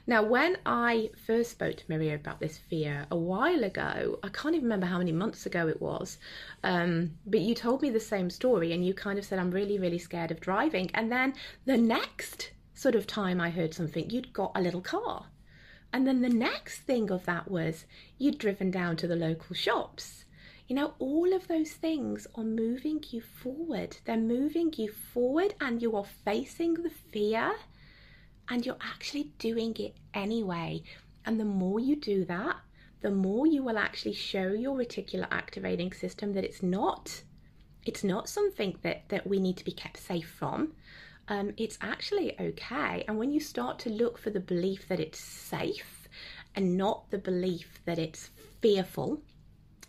Now, 0.08 0.24
when 0.24 0.58
I 0.66 1.10
first 1.26 1.52
spoke 1.52 1.78
to 1.78 1.84
Maria 1.90 2.16
about 2.16 2.40
this 2.40 2.58
fear 2.58 3.06
a 3.12 3.18
while 3.18 3.64
ago, 3.64 4.20
I 4.24 4.30
can't 4.30 4.56
even 4.56 4.66
remember 4.66 4.86
how 4.86 5.00
many 5.00 5.12
months 5.12 5.46
ago 5.46 5.68
it 5.68 5.82
was, 5.82 6.18
um, 6.64 7.18
but 7.26 7.42
you 7.42 7.56
told 7.56 7.82
me 7.82 7.90
the 7.90 8.00
same 8.00 8.30
story 8.30 8.72
and 8.72 8.86
you 8.86 8.94
kind 8.94 9.20
of 9.20 9.26
said, 9.26 9.40
I'm 9.40 9.52
really, 9.52 9.80
really 9.80 9.98
scared 9.98 10.32
of 10.32 10.40
driving. 10.40 10.92
And 10.94 11.12
then 11.12 11.34
the 11.66 11.78
next 11.78 12.52
sort 12.74 12.96
of 12.96 13.08
time 13.08 13.42
I 13.42 13.50
heard 13.50 13.74
something, 13.74 14.10
you'd 14.10 14.34
got 14.34 14.52
a 14.56 14.62
little 14.62 14.82
car. 14.82 15.26
And 15.92 16.06
then 16.06 16.22
the 16.22 16.30
next 16.30 16.82
thing 16.82 17.10
of 17.10 17.26
that 17.26 17.50
was 17.50 17.86
you'd 18.18 18.38
driven 18.38 18.70
down 18.70 18.98
to 18.98 19.08
the 19.08 19.16
local 19.16 19.56
shops. 19.56 20.25
You 20.68 20.76
know, 20.76 20.94
all 20.98 21.34
of 21.34 21.48
those 21.48 21.72
things 21.74 22.26
are 22.36 22.44
moving 22.44 23.04
you 23.12 23.22
forward. 23.22 23.98
They're 24.06 24.18
moving 24.18 24.74
you 24.78 24.92
forward, 24.92 25.54
and 25.62 25.82
you 25.82 25.96
are 25.96 26.06
facing 26.06 26.74
the 26.76 26.90
fear, 27.12 27.54
and 28.50 28.66
you're 28.66 28.78
actually 28.82 29.32
doing 29.38 29.76
it 29.78 29.96
anyway. 30.14 30.84
And 31.26 31.40
the 31.40 31.46
more 31.46 31.80
you 31.80 31.96
do 31.96 32.26
that, 32.26 32.58
the 33.06 33.12
more 33.12 33.46
you 33.46 33.62
will 33.62 33.78
actually 33.78 34.14
show 34.14 34.48
your 34.48 34.76
reticular 34.76 35.28
activating 35.30 35.94
system 35.94 36.34
that 36.34 36.44
it's 36.44 36.64
not 36.64 37.22
it's 37.86 38.04
not 38.04 38.28
something 38.28 38.76
that 38.82 39.08
that 39.10 39.28
we 39.28 39.40
need 39.40 39.58
to 39.58 39.64
be 39.64 39.72
kept 39.72 39.98
safe 39.98 40.28
from 40.28 40.74
um, 41.28 41.54
it's 41.56 41.78
actually 41.82 42.36
okay 42.40 43.04
and 43.08 43.20
when 43.20 43.30
you 43.32 43.40
start 43.40 43.78
to 43.78 43.92
look 43.92 44.18
for 44.18 44.32
the 44.32 44.40
belief 44.40 44.88
that 44.88 45.00
it's 45.00 45.20
safe 45.20 46.08
and 46.56 46.76
not 46.76 47.12
the 47.12 47.18
belief 47.20 47.80
that 47.86 48.00
it's 48.00 48.32
fearful 48.60 49.22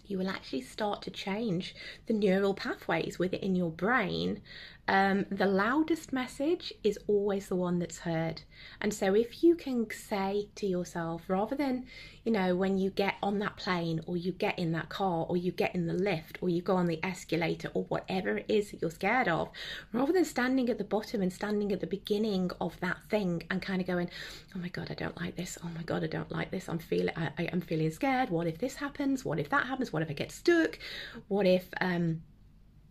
you 0.08 0.18
will 0.18 0.28
actually 0.28 0.60
start 0.62 1.02
to 1.02 1.10
change 1.10 1.75
the 2.06 2.12
neural 2.12 2.54
pathways 2.54 3.18
within 3.18 3.54
your 3.56 3.70
brain 3.70 4.40
um, 4.88 5.26
the 5.31 5.47
loudest 5.47 6.12
message 6.12 6.73
is 6.85 6.99
always 7.09 7.49
the 7.49 7.57
one 7.57 7.81
that's 7.81 7.99
heard. 7.99 8.43
And 8.81 8.95
so, 8.95 9.14
if 9.14 9.43
you 9.43 9.57
can 9.57 9.90
say 9.90 10.49
to 10.57 10.66
yourself, 10.66 11.23
rather 11.28 11.57
than, 11.57 11.87
you 12.25 12.31
know, 12.31 12.55
when 12.55 12.78
you 12.78 12.90
get 12.90 13.14
on 13.23 13.40
that 13.40 13.57
plane 13.57 14.00
or 14.07 14.16
you 14.16 14.31
get 14.31 14.59
in 14.59 14.73
that 14.73 14.88
car 14.88 15.26
or 15.28 15.37
you 15.37 15.50
get 15.50 15.75
in 15.75 15.87
the 15.87 15.93
lift 15.93 16.38
or 16.40 16.49
you 16.49 16.62
go 16.62 16.76
on 16.76 16.87
the 16.87 17.00
escalator 17.05 17.69
or 17.75 17.85
whatever 17.85 18.38
it 18.38 18.47
is 18.49 18.71
that 18.71 18.81
you're 18.81 18.90
scared 18.90 19.26
of, 19.26 19.50
rather 19.93 20.12
than 20.12 20.25
standing 20.25 20.71
at 20.71 20.78
the 20.78 20.85
bottom 20.85 21.21
and 21.21 21.33
standing 21.33 21.73
at 21.73 21.81
the 21.81 21.87
beginning 21.87 22.50
of 22.61 22.78
that 22.81 22.99
thing 23.11 23.43
and 23.50 23.61
kind 23.61 23.81
of 23.81 23.87
going, 23.88 24.09
oh 24.55 24.59
my 24.61 24.69
God, 24.69 24.88
I 24.90 24.95
don't 24.95 25.21
like 25.21 25.35
this. 25.35 25.59
Oh 25.64 25.71
my 25.75 25.83
God, 25.83 26.05
I 26.05 26.09
don't 26.09 26.31
like 26.31 26.52
this. 26.52 26.69
I'm 26.69 26.78
feeling, 26.78 27.14
I, 27.16 27.31
I, 27.38 27.43
am 27.45 27.61
feeling 27.61 27.90
scared. 27.90 28.31
What 28.31 28.47
if 28.47 28.59
this 28.59 28.76
happens? 28.76 29.25
What 29.25 29.40
if 29.40 29.49
that 29.50 29.66
happens? 29.66 29.93
What 29.93 30.02
if 30.02 30.11
I 30.11 30.14
get 30.14 30.31
stuck? 30.31 30.78
What 31.26 31.47
if, 31.47 31.69
um, 31.81 32.23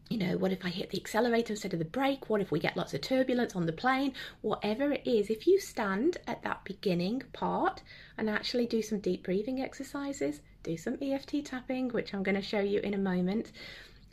you 0.10 0.18
know, 0.18 0.38
what 0.38 0.52
if 0.52 0.64
I 0.64 0.70
hit 0.70 0.92
the 0.92 1.00
accelerator 1.00 1.54
instead 1.54 1.74
of 1.74 1.80
the 1.80 1.86
brake? 1.86 2.30
What 2.30 2.40
if 2.40 2.52
we 2.52 2.60
get 2.60 2.78
lots 2.78 2.94
of 2.94 3.02
turbulence 3.02 3.56
on 3.56 3.66
the 3.66 3.74
plane? 3.74 4.14
Whatever 4.42 4.92
it 4.92 5.06
is, 5.06 5.32
if 5.32 5.48
you 5.48 5.60
stand 5.60 6.18
at 6.28 6.44
that 6.44 6.64
beginning 6.64 7.24
part 7.34 7.82
and 8.18 8.30
actually 8.30 8.68
do 8.68 8.84
some 8.84 9.00
deep 9.00 9.24
breathing 9.24 9.62
exercises, 9.62 10.42
do 10.62 10.78
some 10.78 10.98
EFT 11.02 11.44
tapping, 11.44 11.90
which 11.90 12.14
I'm 12.14 12.22
going 12.22 12.36
to 12.36 12.42
show 12.42 12.60
you 12.60 12.82
in 12.82 12.94
a 12.94 13.00
moment, 13.00 13.52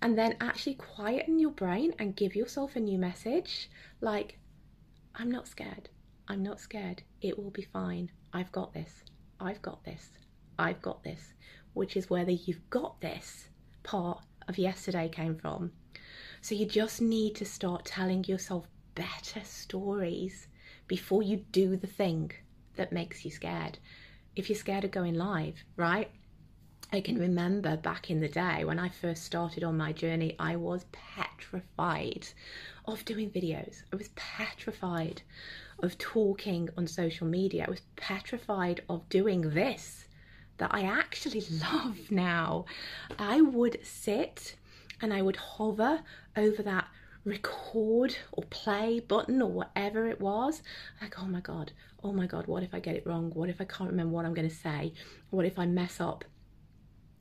and 0.01 0.17
then 0.17 0.37
actually 0.41 0.75
quieten 0.75 1.39
your 1.39 1.51
brain 1.51 1.95
and 1.99 2.17
give 2.17 2.35
yourself 2.35 2.75
a 2.75 2.81
new 2.81 2.99
message 2.99 3.71
like, 4.01 4.39
I'm 5.15 5.31
not 5.31 5.47
scared. 5.47 5.91
I'm 6.27 6.43
not 6.43 6.59
scared. 6.59 7.03
It 7.21 7.39
will 7.39 7.51
be 7.51 7.69
fine. 7.71 8.11
I've 8.33 8.51
got 8.51 8.73
this. 8.73 9.05
I've 9.39 9.61
got 9.61 9.85
this. 9.85 10.11
I've 10.59 10.81
got 10.81 11.05
this. 11.05 11.35
Which 11.75 11.99
is 11.99 12.09
where 12.09 12.25
the 12.25 12.35
you've 12.35 12.71
got 12.71 13.01
this 13.03 13.49
part 13.83 14.25
of 14.49 14.57
yesterday 14.57 15.11
came 15.11 15.37
from. 15.37 15.73
So 16.43 16.57
you 16.57 16.67
just 16.67 17.01
need 17.01 17.37
to 17.37 17.45
start 17.45 17.85
telling 17.85 18.25
yourself 18.25 18.67
better 18.97 19.41
stories 19.45 20.49
before 20.89 21.23
you 21.23 21.37
do 21.53 21.77
the 21.77 21.87
thing 21.87 22.33
that 22.75 22.91
makes 22.91 23.25
you 23.25 23.31
scared. 23.31 23.79
If 24.35 24.51
you're 24.51 24.59
scared 24.59 24.83
of 24.83 24.91
going 24.91 25.15
live, 25.15 25.63
right? 25.77 26.11
I 26.93 27.01
can 27.01 27.17
remember 27.17 27.77
back 27.77 28.11
in 28.11 28.19
the 28.19 28.29
day 28.29 28.65
when 28.65 28.81
I 28.81 28.89
first 28.89 29.23
started 29.23 29.63
on 29.63 29.77
my 29.77 29.93
journey, 29.93 30.35
I 30.41 30.57
was 30.57 30.85
petrified 30.91 32.27
of 32.87 33.05
doing 33.05 33.31
videos. 33.31 33.85
I 33.93 33.97
was 33.97 34.11
petrified 34.17 35.23
of 35.79 35.97
talking 35.97 36.69
on 36.77 36.89
social 36.89 37.29
media. 37.29 37.67
I 37.69 37.71
was 37.71 37.83
petrified 37.95 38.83
of 38.89 39.09
doing 39.09 39.43
this 39.43 40.09
that 40.57 40.75
I 40.75 40.83
actually 40.83 41.45
love 41.73 42.11
now. 42.11 42.65
I 43.17 43.41
would 43.43 43.79
sit 43.85 44.57
and 45.03 45.13
I 45.13 45.21
would 45.21 45.37
hover 45.37 46.01
over 46.37 46.63
that 46.63 46.87
record 47.25 48.17
or 48.33 48.45
play 48.45 49.01
button 49.01 49.43
or 49.43 49.51
whatever 49.51 50.07
it 50.09 50.21
was. 50.21 50.63
Like, 51.01 51.21
oh 51.21 51.27
my 51.27 51.41
God, 51.41 51.73
oh 52.03 52.13
my 52.13 52.27
God, 52.27 52.47
what 52.47 52.63
if 52.63 52.75
I 52.75 52.81
get 52.81 52.97
it 52.97 53.07
wrong? 53.07 53.31
What 53.35 53.49
if 53.49 53.61
I 53.61 53.65
can't 53.65 53.91
remember 53.91 54.15
what 54.15 54.25
I'm 54.25 54.35
going 54.35 54.49
to 54.49 54.55
say? 54.55 54.95
What 55.31 55.45
if 55.45 55.59
I 55.59 55.67
mess 55.67 56.01
up? 56.01 56.25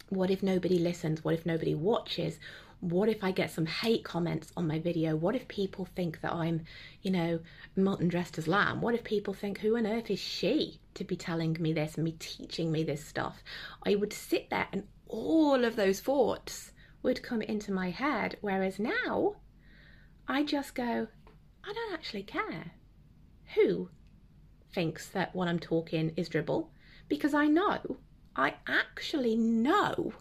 What 0.09 0.31
if 0.31 0.43
nobody 0.43 0.79
listens? 0.79 1.23
What 1.23 1.33
if 1.33 1.45
nobody 1.45 1.75
watches? 1.75 2.39
What 2.81 3.09
if 3.09 3.23
I 3.23 3.31
get 3.31 3.51
some 3.51 3.67
hate 3.67 4.03
comments 4.03 4.51
on 4.57 4.67
my 4.67 4.79
video? 4.79 5.15
What 5.15 5.35
if 5.35 5.47
people 5.47 5.85
think 5.95 6.21
that 6.21 6.33
I'm, 6.33 6.63
you 7.03 7.11
know, 7.11 7.39
mutton 7.75 8.07
dressed 8.07 8.39
as 8.39 8.47
lamb? 8.47 8.81
What 8.81 8.95
if 8.95 9.03
people 9.03 9.35
think, 9.35 9.59
who 9.59 9.77
on 9.77 9.85
earth 9.85 10.09
is 10.09 10.19
she 10.19 10.79
to 10.95 11.03
be 11.03 11.15
telling 11.15 11.55
me 11.59 11.73
this 11.73 11.95
and 11.95 12.03
me 12.03 12.13
teaching 12.13 12.71
me 12.71 12.83
this 12.83 13.05
stuff? 13.05 13.43
I 13.85 13.95
would 13.95 14.11
sit 14.11 14.49
there 14.49 14.67
and 14.73 14.87
all 15.07 15.63
of 15.63 15.75
those 15.75 15.99
thoughts 15.99 16.71
would 17.03 17.23
come 17.23 17.41
into 17.41 17.71
my 17.71 17.89
head. 17.89 18.37
Whereas 18.41 18.79
now, 18.79 19.35
I 20.27 20.43
just 20.43 20.75
go, 20.75 21.07
I 21.63 21.73
don't 21.73 21.93
actually 21.93 22.23
care 22.23 22.73
who 23.55 23.89
thinks 24.73 25.07
that 25.09 25.35
what 25.35 25.47
I'm 25.47 25.59
talking 25.59 26.13
is 26.15 26.29
dribble 26.29 26.71
because 27.09 27.33
I 27.33 27.47
know, 27.47 27.97
I 28.35 28.55
actually 28.67 29.35
know 29.35 30.13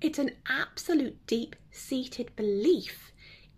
it's 0.00 0.18
an 0.18 0.32
absolute 0.48 1.26
deep 1.26 1.56
seated 1.70 2.34
belief 2.36 3.12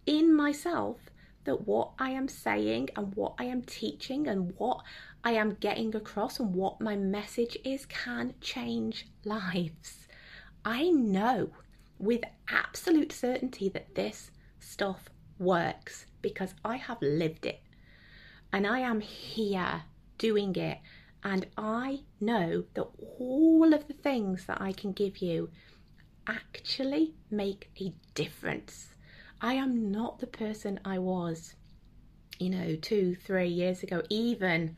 in 0.07 0.35
myself 0.35 0.99
that 1.45 1.67
what 1.67 1.93
I 1.99 2.11
am 2.11 2.29
saying 2.29 2.91
and 2.97 3.15
what 3.15 3.35
I 3.39 3.45
am 3.45 3.63
teaching 3.63 4.27
and 4.27 4.53
what 4.57 4.83
I 5.23 5.33
am 5.33 5.55
getting 5.55 5.95
across 5.95 6.41
and 6.41 6.55
what 6.55 6.81
my 6.81 6.97
message 6.97 7.57
is 7.65 7.87
can 7.87 8.35
change 8.41 9.07
lives. 9.25 10.09
I 10.65 10.91
know 10.91 11.51
with 11.99 12.23
absolute 12.49 13.12
certainty 13.12 13.69
that 13.71 13.95
this 13.95 14.31
stuff 14.61 15.09
works 15.38 16.07
because 16.23 16.55
I 16.65 16.76
have 16.76 17.00
lived 17.00 17.47
it 17.47 17.61
and 18.53 18.67
I 18.67 18.81
am 18.81 19.00
here 19.00 19.83
doing 20.19 20.55
it. 20.57 20.79
And 21.23 21.47
I 21.57 22.00
know 22.21 22.65
that 22.75 22.87
all 23.19 23.75
of 23.75 23.88
the 23.88 23.95
things 23.95 24.47
that 24.47 24.61
I 24.61 24.73
can 24.73 24.93
give 24.93 25.19
you 25.19 25.50
actually 26.26 27.15
make 27.31 27.71
a 27.81 27.93
difference. 28.15 28.95
I 29.41 29.55
am 29.55 29.91
not 29.91 30.19
the 30.19 30.26
person 30.26 30.81
I 30.85 30.99
was, 30.99 31.55
you 32.38 32.50
know, 32.50 32.76
two, 32.76 33.15
three 33.15 33.49
years 33.49 33.83
ago, 33.83 34.03
even 34.09 34.76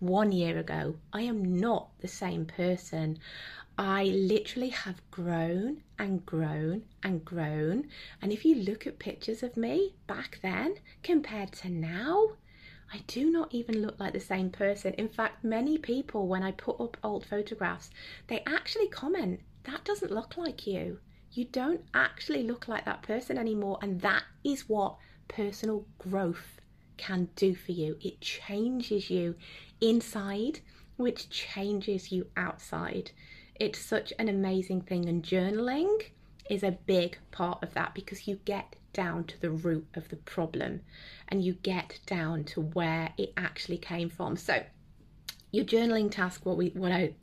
one 0.00 0.32
year 0.32 0.58
ago. 0.58 0.96
I 1.12 1.22
am 1.22 1.58
not 1.58 1.88
the 2.00 2.08
same 2.08 2.44
person. 2.44 3.18
I 3.76 4.04
literally 4.04 4.68
have 4.68 5.02
grown 5.10 5.82
and 5.98 6.24
grown 6.24 6.82
and 7.02 7.24
grown. 7.24 7.88
And 8.22 8.32
if 8.32 8.44
you 8.44 8.54
look 8.54 8.86
at 8.86 9.00
pictures 9.00 9.42
of 9.42 9.56
me 9.56 9.94
back 10.06 10.38
then 10.42 10.76
compared 11.02 11.52
to 11.54 11.68
now, 11.68 12.36
I 12.92 12.98
do 13.08 13.30
not 13.30 13.52
even 13.52 13.82
look 13.82 13.98
like 13.98 14.12
the 14.12 14.20
same 14.20 14.50
person. 14.50 14.94
In 14.94 15.08
fact, 15.08 15.42
many 15.42 15.76
people, 15.76 16.28
when 16.28 16.44
I 16.44 16.52
put 16.52 16.80
up 16.80 16.96
old 17.02 17.26
photographs, 17.26 17.90
they 18.28 18.44
actually 18.46 18.86
comment, 18.86 19.40
that 19.64 19.84
doesn't 19.84 20.12
look 20.12 20.36
like 20.36 20.66
you. 20.66 21.00
You 21.32 21.46
don't 21.46 21.80
actually 21.94 22.44
look 22.44 22.68
like 22.68 22.84
that 22.84 23.02
person 23.02 23.36
anymore. 23.36 23.78
And 23.82 24.00
that 24.02 24.22
is 24.44 24.68
what 24.68 24.98
personal 25.26 25.84
growth 25.98 26.60
can 26.96 27.28
do 27.34 27.56
for 27.56 27.72
you. 27.72 27.96
It 28.00 28.20
changes 28.20 29.10
you 29.10 29.34
inside, 29.80 30.60
which 30.96 31.28
changes 31.28 32.12
you 32.12 32.28
outside. 32.36 33.10
It's 33.60 33.78
such 33.78 34.12
an 34.18 34.28
amazing 34.28 34.80
thing. 34.82 35.08
And 35.08 35.22
journaling 35.22 36.06
is 36.50 36.62
a 36.62 36.72
big 36.72 37.18
part 37.30 37.62
of 37.62 37.72
that 37.74 37.94
because 37.94 38.26
you 38.26 38.40
get 38.44 38.76
down 38.92 39.24
to 39.24 39.40
the 39.40 39.50
root 39.50 39.86
of 39.94 40.08
the 40.08 40.16
problem 40.16 40.80
and 41.28 41.44
you 41.44 41.52
get 41.54 42.00
down 42.06 42.44
to 42.44 42.60
where 42.60 43.12
it 43.16 43.32
actually 43.36 43.78
came 43.78 44.10
from. 44.10 44.36
So 44.36 44.64
your 45.54 45.64
journaling 45.64 46.10
task, 46.10 46.44
what 46.44 46.56
we 46.56 46.70
what 46.70 46.90
I 46.90 47.14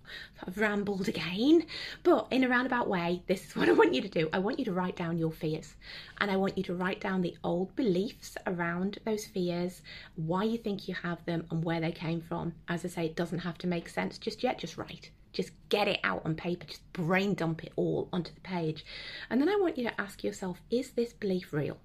have 0.45 0.57
rambled 0.57 1.09
again, 1.09 1.65
but 2.03 2.27
in 2.31 2.45
a 2.45 2.49
roundabout 2.49 2.87
way, 2.87 3.21
this 3.27 3.45
is 3.45 3.55
what 3.57 3.67
I 3.67 3.73
want 3.73 3.93
you 3.93 4.01
to 4.01 4.07
do. 4.07 4.29
I 4.31 4.39
want 4.39 4.57
you 4.57 4.65
to 4.65 4.71
write 4.71 4.95
down 4.95 5.17
your 5.17 5.33
fears 5.33 5.75
and 6.19 6.31
I 6.31 6.37
want 6.37 6.57
you 6.57 6.63
to 6.63 6.73
write 6.73 7.01
down 7.01 7.21
the 7.21 7.35
old 7.43 7.75
beliefs 7.75 8.37
around 8.47 8.99
those 9.03 9.25
fears, 9.25 9.81
why 10.15 10.45
you 10.45 10.57
think 10.57 10.87
you 10.87 10.95
have 10.95 11.25
them 11.25 11.45
and 11.51 11.63
where 11.65 11.81
they 11.81 11.91
came 11.91 12.21
from. 12.21 12.53
As 12.69 12.85
I 12.85 12.87
say, 12.87 13.05
it 13.07 13.17
doesn't 13.17 13.39
have 13.39 13.57
to 13.59 13.67
make 13.67 13.89
sense 13.89 14.17
just 14.17 14.43
yet, 14.43 14.59
just 14.59 14.77
write. 14.77 15.11
Just 15.33 15.51
get 15.69 15.87
it 15.87 15.99
out 16.03 16.23
on 16.25 16.35
paper, 16.35 16.65
just 16.65 16.91
brain 16.93 17.33
dump 17.33 17.63
it 17.63 17.73
all 17.75 18.09
onto 18.11 18.33
the 18.33 18.41
page. 18.41 18.85
And 19.29 19.39
then 19.39 19.49
I 19.49 19.55
want 19.55 19.77
you 19.77 19.83
to 19.85 20.01
ask 20.01 20.23
yourself 20.23 20.61
is 20.69 20.91
this 20.91 21.13
belief 21.13 21.53
real? 21.53 21.77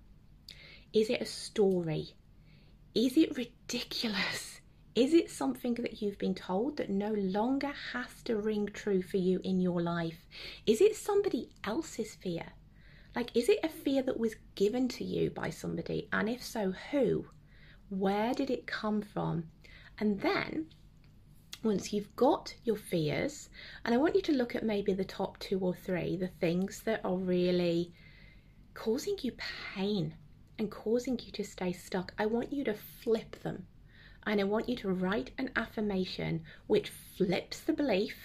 Is 0.92 1.10
it 1.10 1.20
a 1.20 1.26
story? 1.26 2.14
Is 2.94 3.16
it 3.16 3.36
ridiculous? 3.36 4.60
Is 4.94 5.12
it 5.12 5.30
something 5.30 5.74
that 5.74 6.00
you've 6.00 6.16
been 6.16 6.34
told 6.34 6.78
that 6.78 6.88
no 6.88 7.12
longer 7.12 7.72
has 7.92 8.22
to 8.24 8.36
ring 8.36 8.66
true 8.72 9.02
for 9.02 9.18
you 9.18 9.40
in 9.44 9.60
your 9.60 9.82
life? 9.82 10.26
Is 10.64 10.80
it 10.80 10.96
somebody 10.96 11.50
else's 11.64 12.14
fear? 12.14 12.46
Like, 13.14 13.36
is 13.36 13.50
it 13.50 13.60
a 13.62 13.68
fear 13.68 14.02
that 14.02 14.18
was 14.18 14.36
given 14.54 14.88
to 14.88 15.04
you 15.04 15.30
by 15.30 15.50
somebody? 15.50 16.08
And 16.12 16.30
if 16.30 16.42
so, 16.42 16.72
who? 16.90 17.26
Where 17.90 18.32
did 18.32 18.50
it 18.50 18.66
come 18.66 19.02
from? 19.02 19.50
And 19.98 20.20
then 20.20 20.68
once 21.66 21.92
you've 21.92 22.14
got 22.14 22.54
your 22.62 22.76
fears, 22.76 23.50
and 23.84 23.92
I 23.92 23.98
want 23.98 24.14
you 24.14 24.22
to 24.22 24.32
look 24.32 24.54
at 24.54 24.64
maybe 24.64 24.92
the 24.92 25.04
top 25.04 25.36
two 25.40 25.58
or 25.58 25.74
three, 25.74 26.16
the 26.16 26.28
things 26.28 26.82
that 26.82 27.00
are 27.04 27.16
really 27.16 27.92
causing 28.72 29.16
you 29.20 29.32
pain 29.74 30.14
and 30.58 30.70
causing 30.70 31.18
you 31.18 31.32
to 31.32 31.42
stay 31.42 31.72
stuck, 31.72 32.14
I 32.18 32.26
want 32.26 32.52
you 32.52 32.62
to 32.64 32.74
flip 32.74 33.42
them. 33.42 33.66
And 34.24 34.40
I 34.40 34.44
want 34.44 34.68
you 34.68 34.76
to 34.76 34.92
write 34.92 35.32
an 35.38 35.50
affirmation 35.56 36.44
which 36.68 36.90
flips 36.90 37.60
the 37.60 37.72
belief 37.72 38.16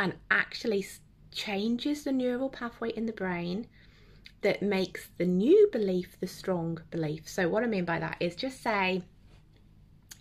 and 0.00 0.14
actually 0.30 0.84
changes 1.30 2.02
the 2.02 2.12
neural 2.12 2.48
pathway 2.48 2.90
in 2.90 3.06
the 3.06 3.12
brain 3.12 3.68
that 4.40 4.62
makes 4.62 5.10
the 5.16 5.26
new 5.26 5.68
belief 5.70 6.18
the 6.18 6.26
strong 6.26 6.80
belief. 6.90 7.28
So, 7.28 7.48
what 7.48 7.62
I 7.62 7.68
mean 7.68 7.84
by 7.84 8.00
that 8.00 8.16
is 8.18 8.34
just 8.34 8.62
say, 8.62 9.04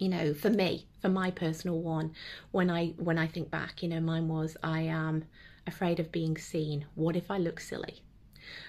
you 0.02 0.10
know, 0.10 0.34
for 0.34 0.50
me, 0.50 0.88
for 1.00 1.10
my 1.10 1.30
personal 1.30 1.80
one, 1.80 2.14
when 2.50 2.72
I 2.72 2.88
when 2.98 3.20
I 3.20 3.28
think 3.28 3.52
back, 3.52 3.84
you 3.84 3.90
know, 3.90 4.00
mine 4.00 4.28
was 4.28 4.58
I 4.64 4.82
am 4.82 5.26
afraid 5.68 6.00
of 6.00 6.12
being 6.12 6.38
seen. 6.38 6.86
What 6.96 7.16
if 7.16 7.30
I 7.30 7.38
look 7.38 7.60
silly? 7.60 8.02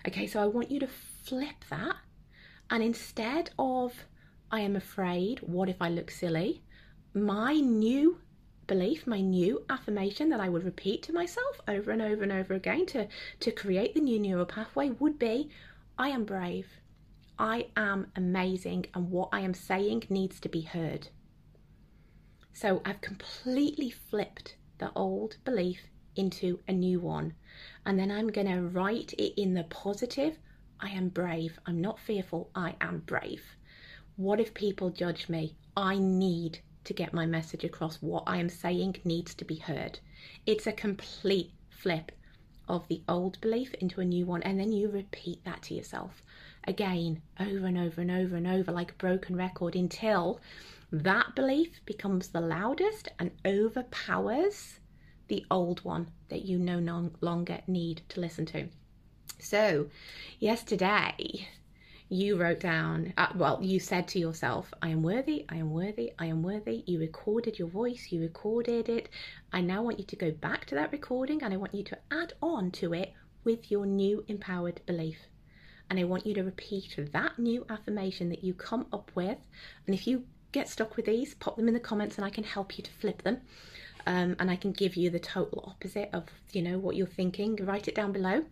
Okay, 0.06 0.26
so 0.26 0.42
I 0.42 0.46
want 0.46 0.70
you 0.70 0.78
to 0.80 0.86
flip 0.86 1.64
that 1.70 1.96
and 2.68 2.82
instead 2.82 3.48
of 3.58 4.04
I 4.50 4.60
am 4.60 4.76
afraid, 4.76 5.40
what 5.40 5.70
if 5.70 5.80
I 5.80 5.88
look 5.88 6.10
silly? 6.10 6.62
My 7.14 7.54
new 7.54 8.20
belief, 8.66 9.06
my 9.06 9.22
new 9.22 9.64
affirmation 9.70 10.28
that 10.28 10.40
I 10.40 10.50
would 10.50 10.64
repeat 10.64 11.02
to 11.04 11.14
myself 11.14 11.62
over 11.66 11.90
and 11.90 12.02
over 12.02 12.22
and 12.22 12.32
over 12.32 12.52
again 12.52 12.84
to, 12.86 13.08
to 13.40 13.50
create 13.50 13.94
the 13.94 14.00
new 14.00 14.18
neural 14.18 14.44
pathway 14.44 14.90
would 14.90 15.18
be 15.18 15.48
I 15.98 16.08
am 16.08 16.24
brave. 16.24 16.68
I 17.38 17.68
am 17.76 18.12
amazing, 18.14 18.86
and 18.94 19.10
what 19.10 19.30
I 19.32 19.40
am 19.40 19.54
saying 19.54 20.04
needs 20.10 20.38
to 20.40 20.48
be 20.50 20.60
heard. 20.60 21.08
So 22.54 22.82
I've 22.84 23.00
completely 23.00 23.90
flipped 23.90 24.56
the 24.78 24.92
old 24.94 25.36
belief 25.44 25.88
into 26.16 26.60
a 26.68 26.72
new 26.72 27.00
one. 27.00 27.34
And 27.86 27.98
then 27.98 28.10
I'm 28.10 28.28
going 28.28 28.46
to 28.46 28.60
write 28.62 29.12
it 29.14 29.40
in 29.40 29.54
the 29.54 29.64
positive. 29.64 30.38
I 30.80 30.90
am 30.90 31.08
brave. 31.08 31.58
I'm 31.66 31.80
not 31.80 31.98
fearful. 31.98 32.50
I 32.54 32.76
am 32.80 33.00
brave. 33.00 33.56
What 34.16 34.40
if 34.40 34.52
people 34.52 34.90
judge 34.90 35.28
me? 35.28 35.56
I 35.76 35.98
need 35.98 36.60
to 36.84 36.92
get 36.92 37.14
my 37.14 37.26
message 37.26 37.64
across. 37.64 38.02
What 38.02 38.24
I 38.26 38.36
am 38.38 38.48
saying 38.48 38.96
needs 39.04 39.34
to 39.36 39.44
be 39.44 39.56
heard. 39.56 39.98
It's 40.44 40.66
a 40.66 40.72
complete 40.72 41.52
flip 41.70 42.12
of 42.68 42.86
the 42.88 43.02
old 43.08 43.40
belief 43.40 43.72
into 43.74 44.00
a 44.00 44.04
new 44.04 44.26
one. 44.26 44.42
And 44.42 44.60
then 44.60 44.72
you 44.72 44.90
repeat 44.90 45.44
that 45.44 45.62
to 45.62 45.74
yourself 45.74 46.22
again, 46.64 47.22
over 47.40 47.66
and 47.66 47.78
over 47.78 48.00
and 48.00 48.10
over 48.10 48.36
and 48.36 48.46
over, 48.46 48.72
like 48.72 48.92
a 48.92 48.96
broken 48.96 49.36
record 49.36 49.74
until 49.74 50.40
that 50.92 51.34
belief 51.34 51.80
becomes 51.86 52.28
the 52.28 52.40
loudest 52.40 53.08
and 53.18 53.30
overpowers 53.46 54.78
the 55.28 55.46
old 55.50 55.82
one 55.84 56.10
that 56.28 56.44
you 56.44 56.58
no 56.58 57.10
longer 57.22 57.62
need 57.66 58.02
to 58.10 58.20
listen 58.20 58.44
to. 58.44 58.68
So, 59.38 59.88
yesterday, 60.38 61.48
you 62.10 62.36
wrote 62.36 62.60
down, 62.60 63.14
uh, 63.16 63.28
well, 63.34 63.58
you 63.62 63.80
said 63.80 64.06
to 64.08 64.18
yourself, 64.18 64.74
I 64.82 64.90
am 64.90 65.02
worthy, 65.02 65.46
I 65.48 65.56
am 65.56 65.70
worthy, 65.70 66.12
I 66.18 66.26
am 66.26 66.42
worthy. 66.42 66.84
You 66.86 67.00
recorded 67.00 67.58
your 67.58 67.68
voice, 67.68 68.08
you 68.10 68.20
recorded 68.20 68.90
it. 68.90 69.08
I 69.50 69.62
now 69.62 69.82
want 69.82 69.98
you 69.98 70.04
to 70.04 70.16
go 70.16 70.30
back 70.30 70.66
to 70.66 70.74
that 70.74 70.92
recording 70.92 71.42
and 71.42 71.54
I 71.54 71.56
want 71.56 71.74
you 71.74 71.84
to 71.84 71.98
add 72.10 72.34
on 72.42 72.70
to 72.72 72.92
it 72.92 73.14
with 73.44 73.70
your 73.70 73.86
new 73.86 74.26
empowered 74.28 74.82
belief. 74.84 75.16
And 75.88 75.98
I 75.98 76.04
want 76.04 76.26
you 76.26 76.34
to 76.34 76.42
repeat 76.42 76.94
that 77.12 77.38
new 77.38 77.64
affirmation 77.70 78.28
that 78.28 78.44
you 78.44 78.52
come 78.52 78.86
up 78.92 79.10
with. 79.14 79.38
And 79.86 79.94
if 79.94 80.06
you 80.06 80.24
get 80.52 80.68
stuck 80.68 80.96
with 80.96 81.06
these, 81.06 81.34
pop 81.34 81.56
them 81.56 81.68
in 81.68 81.74
the 81.74 81.80
comments 81.80 82.16
and 82.16 82.24
I 82.24 82.30
can 82.30 82.44
help 82.44 82.76
you 82.78 82.84
to 82.84 82.90
flip 82.90 83.22
them. 83.22 83.40
Um, 84.06 84.36
and 84.38 84.50
I 84.50 84.56
can 84.56 84.72
give 84.72 84.96
you 84.96 85.10
the 85.10 85.20
total 85.20 85.64
opposite 85.66 86.10
of, 86.12 86.24
you 86.52 86.62
know, 86.62 86.78
what 86.78 86.96
you're 86.96 87.06
thinking. 87.06 87.56
Write 87.56 87.88
it 87.88 87.94
down 87.94 88.12
below 88.12 88.44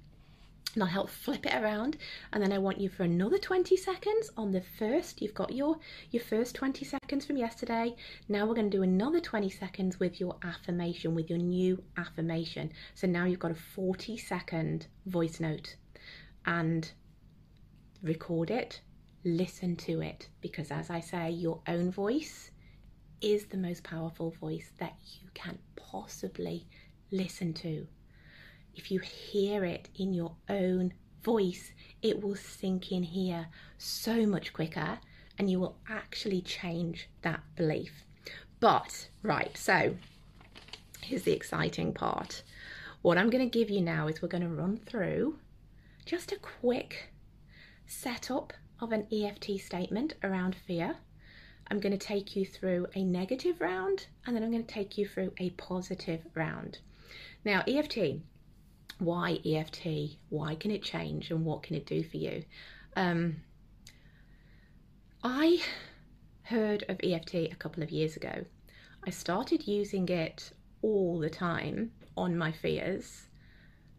and 0.74 0.82
I'll 0.82 0.88
help 0.88 1.10
flip 1.10 1.46
it 1.46 1.54
around. 1.54 1.96
And 2.32 2.42
then 2.42 2.52
I 2.52 2.58
want 2.58 2.80
you 2.80 2.88
for 2.88 3.02
another 3.02 3.38
20 3.38 3.76
seconds 3.76 4.30
on 4.36 4.52
the 4.52 4.60
first. 4.60 5.20
You've 5.20 5.34
got 5.34 5.52
your, 5.52 5.78
your 6.10 6.22
first 6.22 6.54
20 6.54 6.84
seconds 6.84 7.24
from 7.24 7.36
yesterday. 7.36 7.96
Now 8.28 8.46
we're 8.46 8.54
going 8.54 8.70
to 8.70 8.76
do 8.76 8.82
another 8.82 9.20
20 9.20 9.50
seconds 9.50 9.98
with 9.98 10.20
your 10.20 10.36
affirmation, 10.42 11.14
with 11.14 11.28
your 11.28 11.38
new 11.38 11.82
affirmation. 11.96 12.72
So 12.94 13.06
now 13.06 13.24
you've 13.24 13.40
got 13.40 13.50
a 13.50 13.56
40 13.74 14.16
second 14.16 14.86
voice 15.06 15.40
note 15.40 15.74
and 16.46 16.90
record 18.02 18.50
it 18.50 18.80
listen 19.24 19.76
to 19.76 20.00
it 20.00 20.28
because, 20.40 20.70
as 20.70 20.90
I 20.90 21.00
say, 21.00 21.30
your 21.30 21.61
own 21.66 21.90
voice 21.90 22.50
is 23.20 23.46
the 23.46 23.56
most 23.56 23.85
powerful 23.85 24.30
voice 24.30 24.70
that 24.78 24.94
you 25.20 25.28
can 25.35 25.59
possibly 25.76 26.66
listen 27.11 27.52
to. 27.54 27.87
If 28.74 28.90
you 28.90 29.00
hear 29.00 29.64
it 29.64 29.88
in 29.96 30.14
your 30.14 30.35
own 30.48 30.94
voice, 31.22 31.72
it 32.02 32.22
will 32.22 32.37
sink 32.37 32.92
in 32.92 33.02
here 33.02 33.48
so 33.78 34.26
much 34.26 34.52
quicker 34.52 34.98
and 35.38 35.50
you 35.50 35.61
will 35.61 35.76
actually 35.88 36.40
change 36.42 37.09
that 37.22 37.40
belief. 37.56 38.04
But, 38.59 39.09
right, 39.22 39.56
so 39.56 39.96
here's 41.02 41.22
the 41.22 41.33
exciting 41.33 41.92
part. 41.92 42.42
What 43.02 43.18
I'm 43.18 43.30
going 43.30 43.48
to 43.48 43.59
give 43.59 43.70
you 43.70 43.80
now 43.80 44.06
is 44.09 44.20
we're 44.20 44.28
going 44.28 44.42
to 44.42 44.48
run 44.48 44.76
through 44.76 45.38
just 46.04 46.33
a 46.33 46.37
quick 46.37 47.11
setup 47.90 48.53
of 48.79 48.92
an 48.92 49.05
EFT 49.12 49.59
statement 49.59 50.14
around 50.22 50.55
fear. 50.55 50.96
I'm 51.68 51.81
going 51.81 51.96
to 51.96 51.98
take 51.98 52.37
you 52.37 52.46
through 52.46 52.87
a 52.94 53.03
negative 53.03 53.61
round 53.61 54.07
and 54.24 54.35
then 54.35 54.44
I'm 54.44 54.53
going 54.53 54.64
to 54.64 54.74
take 54.74 54.96
you 54.96 55.07
through 55.07 55.33
a 55.38 55.50
positive 55.50 56.20
round. 56.35 56.79
Now, 57.44 57.64
EFT, 57.66 58.20
why 58.98 59.40
EFT? 59.44 60.16
Why 60.29 60.55
can 60.55 60.70
it 60.70 60.83
change 60.85 61.31
and 61.31 61.44
what 61.44 61.64
can 61.64 61.74
it 61.74 61.85
do 61.85 62.03
for 62.05 62.16
you? 62.16 62.44
Um, 62.96 63.37
I 65.24 65.61
heard 66.44 66.85
of 66.88 67.00
EFT 67.03 67.35
a 67.35 67.57
couple 67.59 67.83
of 67.83 67.90
years 67.90 68.16
ago. 68.16 68.44
I 69.05 69.11
started 69.11 69.66
using 69.66 70.09
it 70.09 70.53
all 70.83 71.18
the 71.18 71.31
time 71.31 71.90
on 72.16 72.38
my 72.38 72.53
fears 72.53 73.26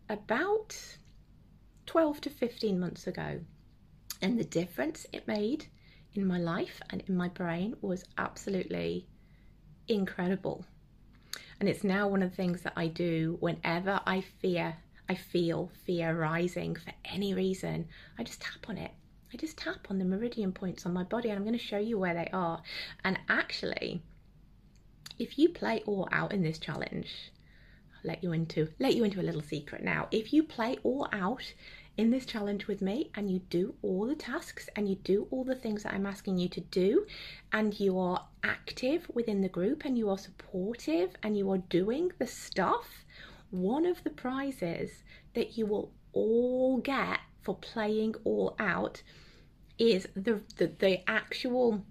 about 0.07 0.77
12 1.87 2.21
to 2.21 2.29
15 2.29 2.79
months 2.79 3.07
ago. 3.07 3.41
And 4.21 4.39
the 4.39 4.43
difference 4.43 5.05
it 5.11 5.27
made 5.27 5.67
in 6.13 6.25
my 6.25 6.37
life 6.37 6.81
and 6.89 7.03
in 7.07 7.15
my 7.15 7.29
brain 7.29 7.75
was 7.81 8.05
absolutely 8.17 9.07
incredible. 9.87 10.65
And 11.59 11.69
it's 11.69 11.83
now 11.83 12.07
one 12.07 12.23
of 12.23 12.31
the 12.31 12.35
things 12.35 12.61
that 12.61 12.73
I 12.75 12.87
do 12.87 13.37
whenever 13.39 13.99
I 14.05 14.21
fear, 14.21 14.77
I 15.07 15.15
feel 15.15 15.71
fear 15.85 16.17
rising 16.17 16.75
for 16.75 16.91
any 17.05 17.33
reason. 17.33 17.87
I 18.17 18.23
just 18.23 18.41
tap 18.41 18.69
on 18.69 18.77
it 18.77 18.91
I 19.33 19.37
just 19.37 19.57
tap 19.57 19.87
on 19.89 19.97
the 19.97 20.05
meridian 20.05 20.51
points 20.51 20.85
on 20.85 20.93
my 20.93 21.03
body 21.03 21.29
and 21.29 21.37
I'm 21.37 21.45
going 21.45 21.57
to 21.57 21.63
show 21.63 21.77
you 21.77 21.97
where 21.97 22.13
they 22.13 22.29
are. 22.33 22.61
And 23.05 23.17
actually, 23.29 24.01
if 25.19 25.39
you 25.39 25.49
play 25.49 25.83
all 25.85 26.09
out 26.11 26.33
in 26.33 26.41
this 26.41 26.59
challenge, 26.59 27.31
I'll 27.93 28.09
let 28.09 28.23
you 28.23 28.33
into 28.33 28.67
let 28.79 28.93
you 28.95 29.05
into 29.05 29.21
a 29.21 29.23
little 29.23 29.41
secret 29.41 29.83
now. 29.83 30.09
If 30.11 30.33
you 30.33 30.43
play 30.43 30.77
all 30.83 31.07
out 31.13 31.53
in 31.97 32.09
this 32.09 32.25
challenge 32.25 32.67
with 32.67 32.81
me 32.81 33.11
and 33.15 33.29
you 33.29 33.39
do 33.49 33.75
all 33.81 34.05
the 34.05 34.15
tasks 34.15 34.69
and 34.75 34.87
you 34.87 34.95
do 34.95 35.27
all 35.29 35.43
the 35.43 35.55
things 35.55 35.83
that 35.83 35.93
I'm 35.93 36.05
asking 36.05 36.37
you 36.37 36.49
to 36.49 36.61
do 36.61 37.05
and 37.51 37.77
you 37.79 37.99
are 37.99 38.27
active 38.43 39.09
within 39.13 39.41
the 39.41 39.49
group 39.49 39.83
and 39.85 39.97
you 39.97 40.09
are 40.09 40.17
supportive 40.17 41.15
and 41.23 41.37
you 41.37 41.51
are 41.51 41.57
doing 41.57 42.11
the 42.17 42.27
stuff, 42.27 43.05
one 43.49 43.85
of 43.85 44.03
the 44.03 44.09
prizes 44.09 45.03
that 45.33 45.57
you 45.57 45.65
will 45.65 45.91
all 46.13 46.77
get 46.77 47.19
for 47.41 47.55
playing 47.55 48.15
all 48.23 48.55
out 48.59 49.01
is 49.77 50.07
the, 50.15 50.41
the, 50.57 50.67
the 50.79 51.09
actual 51.09 51.83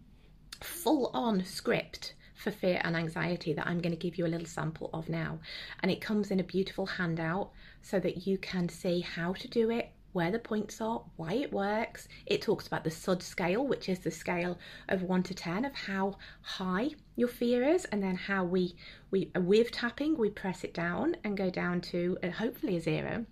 full 0.61 1.11
on 1.13 1.45
script 1.45 2.15
for 2.41 2.51
fear 2.51 2.81
and 2.85 2.97
anxiety 2.97 3.53
that 3.53 3.67
I'm 3.67 3.81
going 3.81 3.93
to 3.93 3.99
give 3.99 4.17
you 4.17 4.25
a 4.25 4.29
little 4.29 4.47
sample 4.47 4.89
of 4.95 5.11
now. 5.11 5.39
And 5.83 5.93
it 5.93 6.01
comes 6.01 6.31
in 6.31 6.41
a 6.41 6.45
beautiful 6.45 6.87
handout 6.87 7.51
so 7.83 8.01
that 8.01 8.27
you 8.27 8.39
can 8.39 8.69
see 8.69 9.01
how 9.01 9.35
to 9.35 9.47
do 9.47 9.71
it, 9.71 9.91
where 10.13 10.31
the 10.31 10.39
points 10.39 10.81
are, 10.81 11.03
why 11.17 11.35
it 11.35 11.53
works. 11.53 12.09
It 12.25 12.41
talks 12.41 12.67
about 12.67 12.83
the 12.83 12.91
SUD 12.91 13.23
scale, 13.23 13.67
which 13.67 13.91
is 13.91 13.99
the 13.99 14.11
scale 14.11 14.59
of 14.89 15.03
1 15.03 15.23
to 15.25 15.35
10 15.35 15.67
of 15.67 15.75
how 15.75 16.17
high 16.41 16.91
your 17.15 17.29
fear 17.29 17.63
is, 17.63 17.85
and 17.87 18.03
then 18.03 18.17
how 18.17 18.45
we, 18.45 18.75
we 19.11 19.31
with 19.37 19.71
tapping, 19.71 20.17
we 20.17 20.31
press 20.31 20.65
it 20.65 20.73
down 20.73 21.17
and 21.23 21.37
go 21.37 21.51
down 21.51 21.83
to 21.83 22.17
uh, 22.23 22.31
hopefully 22.31 22.77
a 22.77 22.81
zero. 22.81 23.27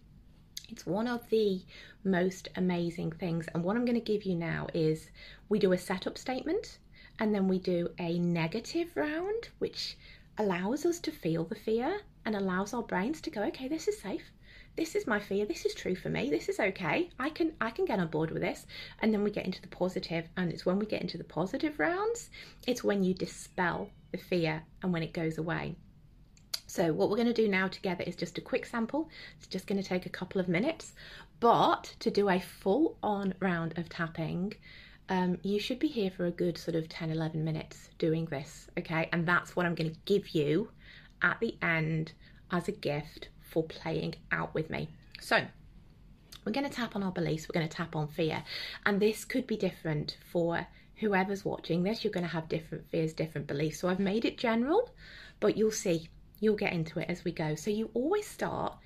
It's 0.68 0.84
one 0.84 1.06
of 1.06 1.26
the 1.30 1.62
most 2.04 2.48
amazing 2.56 3.12
things. 3.12 3.48
And 3.54 3.64
what 3.64 3.74
I'm 3.74 3.86
going 3.86 3.94
to 3.94 4.12
give 4.12 4.24
you 4.24 4.34
now 4.34 4.66
is 4.74 5.10
we 5.48 5.58
do 5.58 5.72
a 5.72 5.78
setup 5.78 6.18
statement 6.18 6.78
and 7.18 7.34
then 7.34 7.48
we 7.48 7.58
do 7.58 7.90
a 7.98 8.18
negative 8.18 8.96
round, 8.96 9.48
which 9.58 9.96
allows 10.38 10.86
us 10.86 11.00
to 11.00 11.10
feel 11.10 11.44
the 11.44 11.54
fear 11.54 12.00
and 12.24 12.36
allows 12.36 12.72
our 12.72 12.82
brains 12.82 13.20
to 13.22 13.30
go, 13.30 13.42
okay, 13.44 13.68
this 13.68 13.88
is 13.88 14.00
safe. 14.00 14.30
This 14.76 14.94
is 14.94 15.08
my 15.08 15.18
fear. 15.18 15.44
This 15.44 15.66
is 15.66 15.74
true 15.74 15.96
for 15.96 16.08
me. 16.08 16.30
This 16.30 16.48
is 16.48 16.60
okay. 16.60 17.10
I 17.18 17.30
can 17.30 17.54
I 17.60 17.70
can 17.70 17.84
get 17.84 17.98
on 17.98 18.06
board 18.08 18.30
with 18.30 18.42
this. 18.42 18.64
And 19.02 19.12
then 19.12 19.24
we 19.24 19.32
get 19.32 19.44
into 19.44 19.60
the 19.60 19.66
positive, 19.66 20.28
and 20.36 20.52
it's 20.52 20.64
when 20.64 20.78
we 20.78 20.86
get 20.86 21.02
into 21.02 21.18
the 21.18 21.24
positive 21.24 21.80
rounds, 21.80 22.30
it's 22.64 22.84
when 22.84 23.02
you 23.02 23.12
dispel 23.12 23.90
the 24.12 24.18
fear 24.18 24.62
and 24.80 24.92
when 24.92 25.02
it 25.02 25.12
goes 25.12 25.36
away. 25.36 25.74
So 26.68 26.92
what 26.92 27.10
we're 27.10 27.16
going 27.16 27.34
to 27.34 27.42
do 27.42 27.48
now 27.48 27.66
together 27.66 28.04
is 28.06 28.14
just 28.14 28.38
a 28.38 28.42
quick 28.42 28.66
sample. 28.66 29.08
It's 29.38 29.48
just 29.48 29.66
going 29.66 29.82
to 29.82 29.88
take 29.88 30.06
a 30.06 30.10
couple 30.10 30.40
of 30.40 30.48
minutes, 30.48 30.92
but 31.40 31.94
to 31.98 32.10
do 32.10 32.28
a 32.28 32.38
full 32.38 32.98
on 33.02 33.34
round 33.40 33.76
of 33.78 33.88
tapping, 33.88 34.52
um, 35.08 35.38
you 35.42 35.58
should 35.58 35.78
be 35.78 35.88
here 35.88 36.10
for 36.10 36.26
a 36.26 36.30
good 36.30 36.58
sort 36.58 36.74
of 36.74 36.88
10, 36.88 37.10
11 37.10 37.42
minutes 37.42 37.88
doing 37.98 38.26
this, 38.26 38.68
okay? 38.78 39.08
And 39.12 39.26
that's 39.26 39.56
what 39.56 39.64
I'm 39.64 39.74
going 39.74 39.90
to 39.90 39.98
give 40.04 40.28
you 40.30 40.70
at 41.22 41.38
the 41.40 41.56
end 41.62 42.12
as 42.50 42.68
a 42.68 42.72
gift 42.72 43.28
for 43.40 43.62
playing 43.62 44.16
out 44.30 44.54
with 44.54 44.68
me. 44.70 44.88
So, 45.20 45.44
we're 46.44 46.52
going 46.52 46.68
to 46.68 46.74
tap 46.74 46.94
on 46.94 47.02
our 47.02 47.12
beliefs, 47.12 47.48
we're 47.48 47.58
going 47.58 47.68
to 47.68 47.76
tap 47.76 47.96
on 47.96 48.08
fear, 48.08 48.44
and 48.84 49.00
this 49.00 49.24
could 49.24 49.46
be 49.46 49.56
different 49.56 50.16
for 50.30 50.66
whoever's 50.96 51.44
watching 51.44 51.82
this. 51.82 52.04
You're 52.04 52.12
going 52.12 52.26
to 52.26 52.32
have 52.32 52.48
different 52.48 52.88
fears, 52.90 53.12
different 53.12 53.46
beliefs. 53.46 53.80
So, 53.80 53.88
I've 53.88 53.98
made 53.98 54.24
it 54.24 54.36
general, 54.36 54.90
but 55.40 55.56
you'll 55.56 55.70
see, 55.70 56.08
you'll 56.40 56.56
get 56.56 56.72
into 56.72 57.00
it 57.00 57.08
as 57.08 57.24
we 57.24 57.32
go. 57.32 57.54
So, 57.54 57.70
you 57.70 57.90
always 57.94 58.26
start 58.26 58.76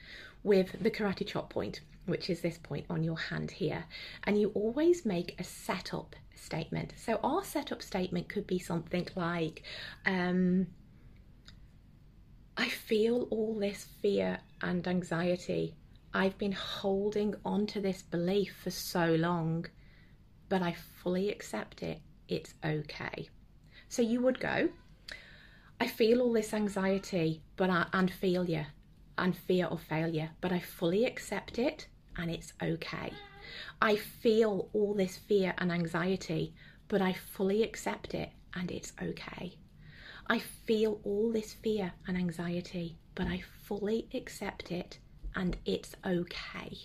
with 0.45 0.83
the 0.83 0.91
karate 0.91 1.27
chop 1.27 1.51
point 1.51 1.81
which 2.07 2.29
is 2.31 2.41
this 2.41 2.59
point 2.59 2.87
on 2.91 3.03
your 3.03 3.19
hand 3.19 3.51
here. 3.51 3.85
And 4.25 4.41
you 4.41 4.51
always 4.55 5.07
make 5.07 5.39
a 5.39 5.45
setup 5.45 6.17
statement. 6.35 6.95
So 6.97 7.21
our 7.23 7.45
setup 7.45 7.83
statement 7.83 8.29
could 8.29 8.47
be 8.47 8.59
something 8.59 9.09
like, 9.15 9.63
um, 10.05 10.67
I 12.57 12.69
feel 12.69 13.29
all 13.31 13.59
this 13.59 13.87
fear 14.01 14.39
and 14.61 14.87
anxiety. 14.87 15.75
I've 16.13 16.37
been 16.39 16.53
holding 16.53 17.35
on 17.45 17.67
to 17.69 17.81
this 17.81 18.03
belief 18.03 18.55
for 18.63 18.71
so 18.71 19.15
long, 19.15 19.67
but 20.49 20.61
I 20.61 20.75
fully 21.03 21.31
accept 21.31 21.83
it. 21.83 22.01
It's 22.29 22.55
okay. 22.65 23.29
So 23.89 24.03
you 24.03 24.21
would 24.21 24.41
go, 24.41 24.69
I 25.81 25.87
feel 25.87 26.21
all 26.21 26.33
this 26.33 26.53
anxiety 26.53 27.43
but 27.57 27.71
I, 27.71 27.87
and 27.93 28.11
failure 28.11 28.67
and 29.19 29.37
fear 29.37 29.67
of 29.67 29.83
failure, 29.83 30.31
but 30.41 30.53
I 30.53 30.59
fully 30.59 31.05
accept 31.05 31.59
it 31.59 31.87
and 32.17 32.31
it's 32.31 32.53
okay. 32.63 33.13
I 33.81 33.97
feel 33.97 34.69
all 34.73 34.95
this 34.95 35.17
fear 35.17 35.55
and 35.59 35.73
anxiety, 35.73 36.55
but 36.89 37.03
I 37.03 37.13
fully 37.13 37.63
accept 37.63 38.15
it 38.15 38.31
and 38.55 38.71
it's 38.71 38.93
okay. 39.03 39.57
I 40.27 40.39
feel 40.39 41.01
all 41.05 41.33
this 41.33 41.53
fear 41.53 41.93
and 42.07 42.17
anxiety, 42.17 42.97
but 43.15 43.27
I 43.27 43.43
fully 43.65 44.09
accept 44.15 44.71
it 44.71 44.99
and 45.35 45.57
it's 45.65 45.95
okay. 46.07 46.79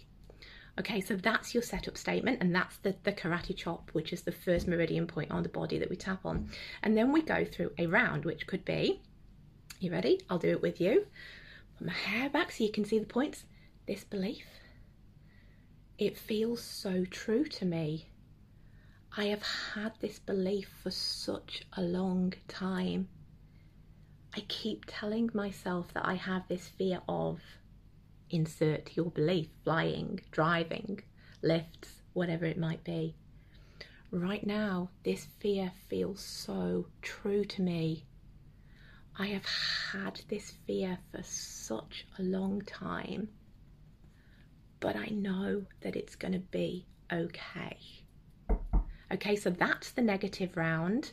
Okay, 0.79 1.01
so 1.01 1.15
that's 1.15 1.55
your 1.55 1.63
setup 1.63 1.97
statement, 1.97 2.37
and 2.39 2.53
that's 2.53 2.77
the, 2.77 2.95
the 3.03 3.11
karate 3.11 3.55
chop, 3.55 3.89
which 3.93 4.13
is 4.13 4.21
the 4.21 4.31
first 4.31 4.67
meridian 4.67 5.07
point 5.07 5.31
on 5.31 5.41
the 5.41 5.49
body 5.49 5.79
that 5.79 5.89
we 5.89 5.95
tap 5.95 6.23
on. 6.23 6.49
And 6.83 6.95
then 6.95 7.11
we 7.11 7.23
go 7.23 7.45
through 7.45 7.71
a 7.79 7.87
round, 7.87 8.25
which 8.25 8.45
could 8.45 8.63
be, 8.63 9.01
you 9.79 9.91
ready? 9.91 10.21
I'll 10.29 10.37
do 10.37 10.49
it 10.49 10.61
with 10.61 10.79
you. 10.79 11.07
Put 11.77 11.87
my 11.87 11.93
hair 11.93 12.29
back 12.29 12.51
so 12.51 12.63
you 12.63 12.71
can 12.71 12.85
see 12.85 12.99
the 12.99 13.07
points. 13.07 13.45
This 13.87 14.03
belief, 14.03 14.45
it 15.97 16.15
feels 16.15 16.61
so 16.61 17.05
true 17.05 17.43
to 17.43 17.65
me. 17.65 18.07
I 19.15 19.25
have 19.25 19.41
had 19.73 19.93
this 19.99 20.19
belief 20.19 20.69
for 20.83 20.91
such 20.91 21.63
a 21.73 21.81
long 21.81 22.33
time. 22.47 23.07
I 24.35 24.41
keep 24.41 24.85
telling 24.85 25.31
myself 25.33 25.91
that 25.95 26.05
I 26.05 26.13
have 26.13 26.47
this 26.47 26.67
fear 26.67 27.01
of 27.09 27.41
insert 28.29 28.95
your 28.95 29.09
belief, 29.09 29.49
flying, 29.63 30.19
driving, 30.29 31.01
lifts, 31.41 32.03
whatever 32.13 32.45
it 32.45 32.59
might 32.59 32.83
be. 32.83 33.15
Right 34.11 34.45
now, 34.45 34.89
this 35.03 35.25
fear 35.39 35.71
feels 35.89 36.19
so 36.19 36.85
true 37.01 37.43
to 37.45 37.61
me. 37.63 38.05
I 39.17 39.27
have 39.27 39.45
had 39.91 40.21
this 40.29 40.51
fear 40.67 40.99
for 41.11 41.23
such 41.23 42.05
a 42.19 42.21
long 42.21 42.61
time 42.61 43.29
but 44.79 44.95
I 44.95 45.07
know 45.07 45.63
that 45.81 45.95
it's 45.95 46.15
going 46.15 46.33
to 46.33 46.39
be 46.39 46.85
okay. 47.11 47.77
Okay, 49.11 49.35
so 49.35 49.49
that's 49.49 49.91
the 49.91 50.01
negative 50.01 50.57
round. 50.57 51.11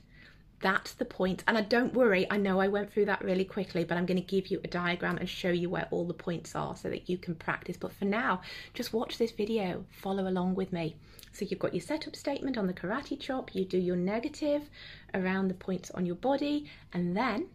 That's 0.60 0.94
the 0.94 1.04
point. 1.04 1.44
And 1.46 1.58
I 1.58 1.60
don't 1.60 1.94
worry, 1.94 2.26
I 2.30 2.38
know 2.38 2.58
I 2.58 2.68
went 2.68 2.90
through 2.90 3.04
that 3.06 3.22
really 3.22 3.44
quickly, 3.44 3.84
but 3.84 3.98
I'm 3.98 4.06
going 4.06 4.20
to 4.20 4.26
give 4.26 4.48
you 4.48 4.60
a 4.64 4.68
diagram 4.68 5.18
and 5.18 5.28
show 5.28 5.50
you 5.50 5.68
where 5.68 5.88
all 5.90 6.06
the 6.06 6.14
points 6.14 6.56
are 6.56 6.74
so 6.74 6.88
that 6.88 7.08
you 7.08 7.18
can 7.18 7.34
practice. 7.34 7.76
But 7.76 7.92
for 7.92 8.06
now, 8.06 8.40
just 8.72 8.92
watch 8.92 9.18
this 9.18 9.30
video, 9.30 9.84
follow 9.90 10.26
along 10.26 10.54
with 10.54 10.72
me. 10.72 10.96
So 11.32 11.44
you've 11.44 11.58
got 11.58 11.74
your 11.74 11.82
setup 11.82 12.16
statement 12.16 12.56
on 12.56 12.66
the 12.66 12.72
karate 12.72 13.20
chop, 13.20 13.54
you 13.54 13.64
do 13.64 13.78
your 13.78 13.96
negative 13.96 14.70
around 15.12 15.48
the 15.48 15.54
points 15.54 15.90
on 15.90 16.06
your 16.06 16.16
body, 16.16 16.70
and 16.92 17.16
then 17.16 17.48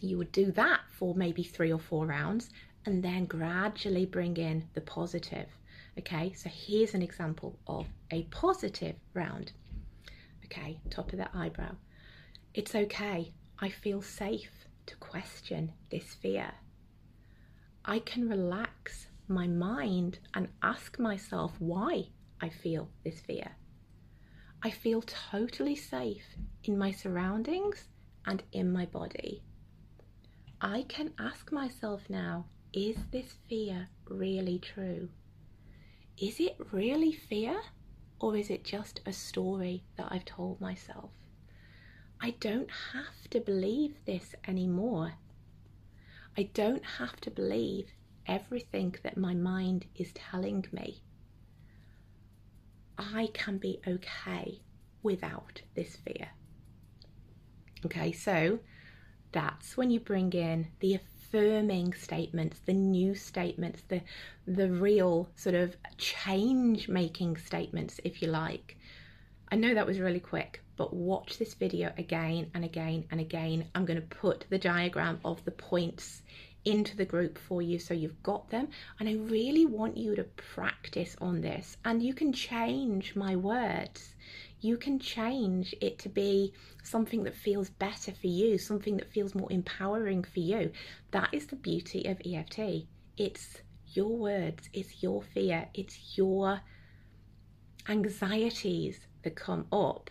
you 0.00 0.18
would 0.18 0.32
do 0.32 0.50
that 0.52 0.80
for 0.90 1.14
maybe 1.14 1.42
three 1.42 1.72
or 1.72 1.78
four 1.78 2.06
rounds 2.06 2.50
and 2.84 3.02
then 3.02 3.26
gradually 3.26 4.06
bring 4.06 4.36
in 4.36 4.68
the 4.74 4.80
positive. 4.80 5.48
Okay, 5.98 6.32
so 6.32 6.48
here's 6.48 6.94
an 6.94 7.02
example 7.02 7.58
of 7.66 7.86
a 8.10 8.22
positive 8.24 8.96
round. 9.14 9.52
Okay, 10.46 10.78
top 10.90 11.12
of 11.12 11.18
the 11.18 11.28
eyebrow. 11.36 11.74
It's 12.54 12.74
okay. 12.74 13.32
I 13.58 13.68
feel 13.68 14.02
safe 14.02 14.66
to 14.86 14.96
question 14.96 15.72
this 15.90 16.14
fear. 16.14 16.52
I 17.84 17.98
can 17.98 18.28
relax 18.28 19.06
my 19.28 19.46
mind 19.46 20.18
and 20.34 20.48
ask 20.62 20.98
myself 20.98 21.52
why 21.58 22.08
I 22.40 22.48
feel 22.48 22.88
this 23.04 23.20
fear. 23.20 23.52
I 24.62 24.70
feel 24.70 25.02
totally 25.02 25.76
safe 25.76 26.36
in 26.64 26.78
my 26.78 26.90
surroundings 26.90 27.88
and 28.26 28.42
in 28.52 28.72
my 28.72 28.86
body. 28.86 29.42
I 30.60 30.84
can 30.88 31.12
ask 31.18 31.50
myself 31.50 32.02
now 32.08 32.46
is 32.72 32.96
this 33.10 33.34
fear 33.48 33.88
really 34.08 34.58
true? 34.58 35.08
Is 36.18 36.40
it 36.40 36.56
really 36.70 37.12
fear 37.12 37.60
or 38.18 38.36
is 38.36 38.50
it 38.50 38.64
just 38.64 39.00
a 39.04 39.12
story 39.12 39.84
that 39.96 40.08
I've 40.10 40.24
told 40.24 40.60
myself? 40.60 41.10
I 42.20 42.30
don't 42.40 42.70
have 42.92 43.28
to 43.30 43.40
believe 43.40 43.96
this 44.06 44.34
anymore. 44.46 45.14
I 46.36 46.44
don't 46.54 46.84
have 46.84 47.20
to 47.22 47.30
believe 47.30 47.88
everything 48.26 48.94
that 49.02 49.16
my 49.16 49.34
mind 49.34 49.86
is 49.96 50.12
telling 50.12 50.64
me. 50.72 51.02
I 52.96 53.28
can 53.34 53.58
be 53.58 53.80
okay 53.86 54.60
without 55.02 55.62
this 55.74 55.96
fear. 55.96 56.28
Okay, 57.84 58.12
so 58.12 58.60
that's 59.32 59.76
when 59.76 59.90
you 59.90 59.98
bring 59.98 60.32
in 60.32 60.68
the 60.78 60.94
affirming 61.32 61.94
statements, 61.94 62.60
the 62.66 62.74
new 62.74 63.14
statements, 63.14 63.82
the 63.88 64.02
the 64.46 64.70
real 64.70 65.30
sort 65.34 65.54
of 65.54 65.74
change 65.96 66.88
making 66.88 67.38
statements, 67.38 67.98
if 68.04 68.20
you 68.20 68.28
like. 68.28 68.76
I 69.50 69.56
know 69.56 69.72
that 69.72 69.86
was 69.86 69.98
really 69.98 70.20
quick, 70.20 70.60
but 70.76 70.92
watch 70.92 71.38
this 71.38 71.54
video 71.54 71.90
again 71.96 72.50
and 72.52 72.64
again 72.64 73.04
and 73.10 73.18
again. 73.18 73.66
I'm 73.74 73.86
going 73.86 74.00
to 74.00 74.06
put 74.06 74.44
the 74.50 74.58
diagram 74.58 75.20
of 75.24 75.42
the 75.44 75.50
points 75.52 76.22
into 76.66 76.96
the 76.96 77.04
group 77.06 77.38
for 77.38 77.62
you 77.62 77.78
so 77.78 77.94
you've 77.94 78.22
got 78.22 78.50
them 78.50 78.68
and 79.00 79.08
I 79.08 79.14
really 79.14 79.66
want 79.66 79.96
you 79.96 80.14
to 80.14 80.24
practice 80.24 81.16
on 81.20 81.40
this 81.40 81.76
and 81.84 82.00
you 82.02 82.14
can 82.14 82.32
change 82.32 83.16
my 83.16 83.34
words 83.34 84.11
you 84.62 84.76
can 84.76 84.98
change 84.98 85.74
it 85.80 85.98
to 85.98 86.08
be 86.08 86.52
something 86.82 87.24
that 87.24 87.34
feels 87.34 87.68
better 87.70 88.12
for 88.12 88.26
you 88.26 88.56
something 88.58 88.96
that 88.96 89.12
feels 89.12 89.34
more 89.34 89.50
empowering 89.52 90.24
for 90.24 90.40
you. 90.40 90.72
That 91.10 91.28
is 91.32 91.46
the 91.46 91.56
beauty 91.56 92.06
of 92.06 92.20
EFT 92.24 92.86
it's 93.16 93.58
your 93.88 94.16
words 94.16 94.70
it's 94.72 95.02
your 95.02 95.22
fear 95.22 95.68
it's 95.74 96.16
your 96.16 96.60
anxieties 97.88 98.98
that 99.22 99.34
come 99.34 99.66
up. 99.72 100.10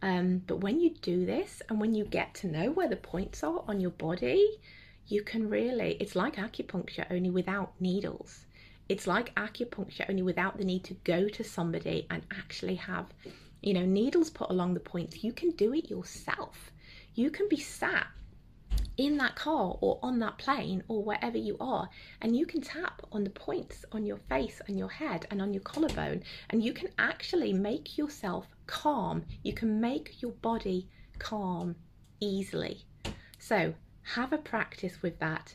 Um, 0.00 0.42
but 0.46 0.60
when 0.60 0.80
you 0.80 0.94
do 0.94 1.26
this 1.26 1.60
and 1.68 1.80
when 1.80 1.94
you 1.94 2.04
get 2.04 2.34
to 2.36 2.46
know 2.46 2.70
where 2.70 2.88
the 2.88 2.96
points 2.96 3.42
are 3.42 3.64
on 3.66 3.80
your 3.80 3.90
body 3.90 4.60
you 5.08 5.22
can 5.22 5.48
really, 5.48 5.96
it's 6.00 6.14
like 6.14 6.36
acupuncture 6.36 7.06
only 7.10 7.30
without 7.30 7.72
needles. 7.80 8.44
It's 8.88 9.06
like 9.06 9.34
acupuncture 9.34 10.08
only 10.08 10.22
without 10.22 10.58
the 10.58 10.64
need 10.64 10.84
to 10.84 10.94
go 10.94 11.28
to 11.28 11.44
somebody 11.44 12.06
and 12.10 12.22
actually 12.30 12.76
have, 12.76 13.06
you 13.62 13.74
know, 13.74 13.84
needles 13.84 14.30
put 14.30 14.50
along 14.50 14.74
the 14.74 14.80
points. 14.80 15.22
You 15.22 15.32
can 15.32 15.50
do 15.52 15.74
it 15.74 15.90
yourself. 15.90 16.70
You 17.14 17.30
can 17.30 17.48
be 17.48 17.58
sat 17.58 18.06
in 18.96 19.16
that 19.18 19.36
car 19.36 19.76
or 19.80 19.98
on 20.02 20.18
that 20.18 20.38
plane 20.38 20.82
or 20.88 21.04
wherever 21.04 21.38
you 21.38 21.56
are 21.60 21.88
and 22.20 22.36
you 22.36 22.44
can 22.44 22.60
tap 22.60 23.00
on 23.12 23.22
the 23.22 23.30
points 23.30 23.84
on 23.92 24.04
your 24.04 24.16
face 24.16 24.60
and 24.66 24.76
your 24.76 24.88
head 24.88 25.24
and 25.30 25.40
on 25.40 25.54
your 25.54 25.62
collarbone 25.62 26.20
and 26.50 26.64
you 26.64 26.72
can 26.72 26.88
actually 26.98 27.52
make 27.52 27.96
yourself 27.96 28.48
calm 28.66 29.24
you 29.44 29.52
can 29.52 29.80
make 29.80 30.20
your 30.20 30.32
body 30.32 30.88
calm 31.20 31.76
easily 32.18 32.84
so 33.38 33.72
have 34.14 34.32
a 34.32 34.38
practice 34.38 35.02
with 35.02 35.18
that. 35.18 35.54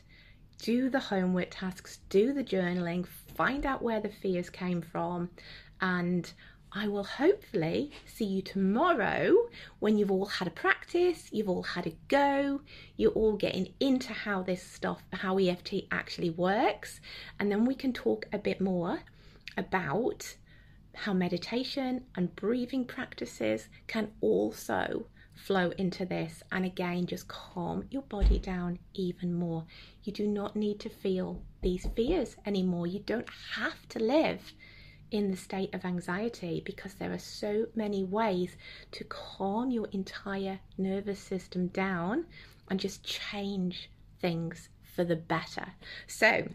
Do 0.58 0.88
the 0.88 1.00
homework 1.00 1.48
tasks, 1.50 1.98
do 2.08 2.32
the 2.32 2.44
journaling, 2.44 3.06
find 3.06 3.66
out 3.66 3.82
where 3.82 4.00
the 4.00 4.08
fears 4.08 4.48
came 4.48 4.80
from, 4.80 5.30
and 5.80 6.32
I 6.76 6.88
will 6.88 7.04
hopefully 7.04 7.92
see 8.04 8.24
you 8.24 8.42
tomorrow 8.42 9.32
when 9.78 9.96
you've 9.96 10.10
all 10.10 10.26
had 10.26 10.48
a 10.48 10.50
practice, 10.50 11.28
you've 11.30 11.48
all 11.48 11.62
had 11.62 11.86
a 11.86 11.96
go, 12.08 12.62
you're 12.96 13.12
all 13.12 13.36
getting 13.36 13.72
into 13.78 14.12
how 14.12 14.42
this 14.42 14.60
stuff, 14.60 15.04
how 15.12 15.38
EFT 15.38 15.84
actually 15.92 16.30
works, 16.30 17.00
and 17.38 17.48
then 17.48 17.64
we 17.64 17.76
can 17.76 17.92
talk 17.92 18.26
a 18.32 18.38
bit 18.38 18.60
more 18.60 19.04
about 19.56 20.34
how 20.94 21.12
meditation 21.12 22.06
and 22.16 22.34
breathing 22.34 22.84
practices 22.84 23.68
can 23.86 24.10
also 24.20 25.06
flow 25.32 25.70
into 25.78 26.04
this. 26.04 26.42
And 26.50 26.64
again 26.64 27.06
just 27.06 27.28
calm 27.28 27.84
your 27.90 28.02
body 28.02 28.40
down 28.40 28.80
even 28.94 29.32
more. 29.32 29.64
You 30.02 30.12
do 30.12 30.26
not 30.26 30.56
need 30.56 30.80
to 30.80 30.88
feel 30.88 31.40
these 31.62 31.86
fears 31.94 32.36
anymore. 32.44 32.88
You 32.88 32.98
don't 33.00 33.30
have 33.54 33.88
to 33.90 34.00
live 34.00 34.52
in 35.10 35.30
the 35.30 35.36
state 35.36 35.74
of 35.74 35.84
anxiety 35.84 36.62
because 36.64 36.94
there 36.94 37.12
are 37.12 37.18
so 37.18 37.66
many 37.74 38.04
ways 38.04 38.56
to 38.90 39.04
calm 39.04 39.70
your 39.70 39.88
entire 39.92 40.58
nervous 40.76 41.20
system 41.20 41.68
down 41.68 42.26
and 42.70 42.80
just 42.80 43.04
change 43.04 43.90
things 44.20 44.68
for 44.82 45.04
the 45.04 45.16
better 45.16 45.66
so 46.06 46.48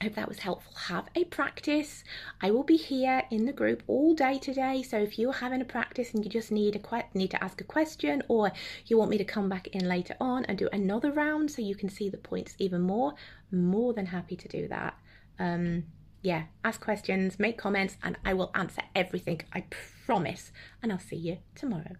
I 0.00 0.04
hope 0.04 0.14
that 0.14 0.28
was 0.28 0.38
helpful. 0.38 0.72
Have 0.86 1.08
a 1.14 1.24
practice. 1.24 2.04
I 2.40 2.50
will 2.50 2.62
be 2.62 2.78
here 2.78 3.22
in 3.30 3.44
the 3.44 3.52
group 3.52 3.82
all 3.86 4.14
day 4.14 4.38
today. 4.38 4.82
So 4.82 4.96
if 4.96 5.18
you're 5.18 5.30
having 5.30 5.60
a 5.60 5.66
practice 5.66 6.14
and 6.14 6.24
you 6.24 6.30
just 6.30 6.50
need 6.50 6.74
a 6.74 6.78
que- 6.78 7.10
need 7.12 7.30
to 7.32 7.44
ask 7.44 7.60
a 7.60 7.64
question, 7.64 8.22
or 8.28 8.50
you 8.86 8.96
want 8.96 9.10
me 9.10 9.18
to 9.18 9.24
come 9.24 9.50
back 9.50 9.66
in 9.68 9.86
later 9.86 10.16
on 10.18 10.46
and 10.46 10.56
do 10.56 10.70
another 10.72 11.12
round 11.12 11.50
so 11.50 11.60
you 11.60 11.74
can 11.74 11.90
see 11.90 12.08
the 12.08 12.16
points 12.16 12.54
even 12.58 12.80
more, 12.80 13.12
more 13.52 13.92
than 13.92 14.06
happy 14.06 14.36
to 14.36 14.48
do 14.48 14.68
that. 14.68 14.94
Um, 15.38 15.84
yeah, 16.22 16.44
ask 16.64 16.80
questions, 16.80 17.38
make 17.38 17.58
comments, 17.58 17.96
and 18.02 18.18
I 18.24 18.34
will 18.34 18.50
answer 18.54 18.82
everything. 18.94 19.42
I 19.52 19.64
promise. 20.06 20.52
And 20.82 20.92
I'll 20.92 20.98
see 20.98 21.16
you 21.16 21.38
tomorrow. 21.54 21.96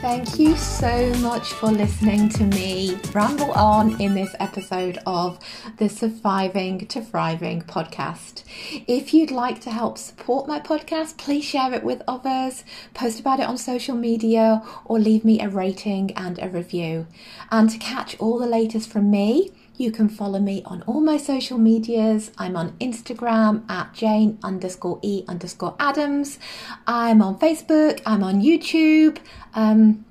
Thank 0.00 0.38
you 0.38 0.56
so 0.56 1.12
much 1.16 1.52
for 1.52 1.70
listening 1.70 2.30
to 2.30 2.44
me 2.44 2.98
ramble 3.12 3.52
on 3.52 4.00
in 4.00 4.14
this 4.14 4.34
episode 4.40 4.98
of 5.04 5.38
the 5.76 5.90
Surviving 5.90 6.86
to 6.86 7.02
Thriving 7.02 7.60
podcast. 7.60 8.44
If 8.88 9.12
you'd 9.12 9.30
like 9.30 9.60
to 9.60 9.70
help 9.70 9.98
support 9.98 10.48
my 10.48 10.58
podcast, 10.58 11.18
please 11.18 11.44
share 11.44 11.74
it 11.74 11.84
with 11.84 12.00
others, 12.08 12.64
post 12.94 13.20
about 13.20 13.40
it 13.40 13.46
on 13.46 13.58
social 13.58 13.94
media, 13.94 14.62
or 14.86 14.98
leave 14.98 15.22
me 15.22 15.38
a 15.38 15.50
rating 15.50 16.12
and 16.16 16.38
a 16.38 16.48
review. 16.48 17.06
And 17.50 17.68
to 17.68 17.76
catch 17.76 18.18
all 18.18 18.38
the 18.38 18.46
latest 18.46 18.88
from 18.88 19.10
me, 19.10 19.50
you 19.80 19.90
can 19.90 20.08
follow 20.08 20.38
me 20.38 20.62
on 20.66 20.82
all 20.82 21.00
my 21.00 21.16
social 21.16 21.56
medias. 21.56 22.30
I'm 22.36 22.54
on 22.54 22.72
Instagram 22.78 23.68
at 23.70 23.94
Jane 23.94 24.38
underscore 24.42 25.00
E 25.02 25.24
underscore 25.26 25.74
Adams. 25.80 26.38
I'm 26.86 27.22
on 27.22 27.38
Facebook. 27.38 28.02
I'm 28.04 28.22
on 28.22 28.42
YouTube. 28.42 29.18
Um, 29.54 30.04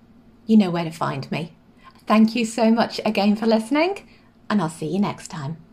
you 0.47 0.57
know 0.57 0.71
where 0.71 0.83
to 0.85 0.91
find 0.91 1.31
me. 1.31 1.53
Thank 2.07 2.35
you 2.35 2.45
so 2.45 2.71
much 2.71 2.99
again 3.05 3.35
for 3.35 3.45
listening, 3.45 4.09
and 4.49 4.59
I'll 4.59 4.69
see 4.69 4.87
you 4.87 4.99
next 4.99 5.27
time. 5.27 5.68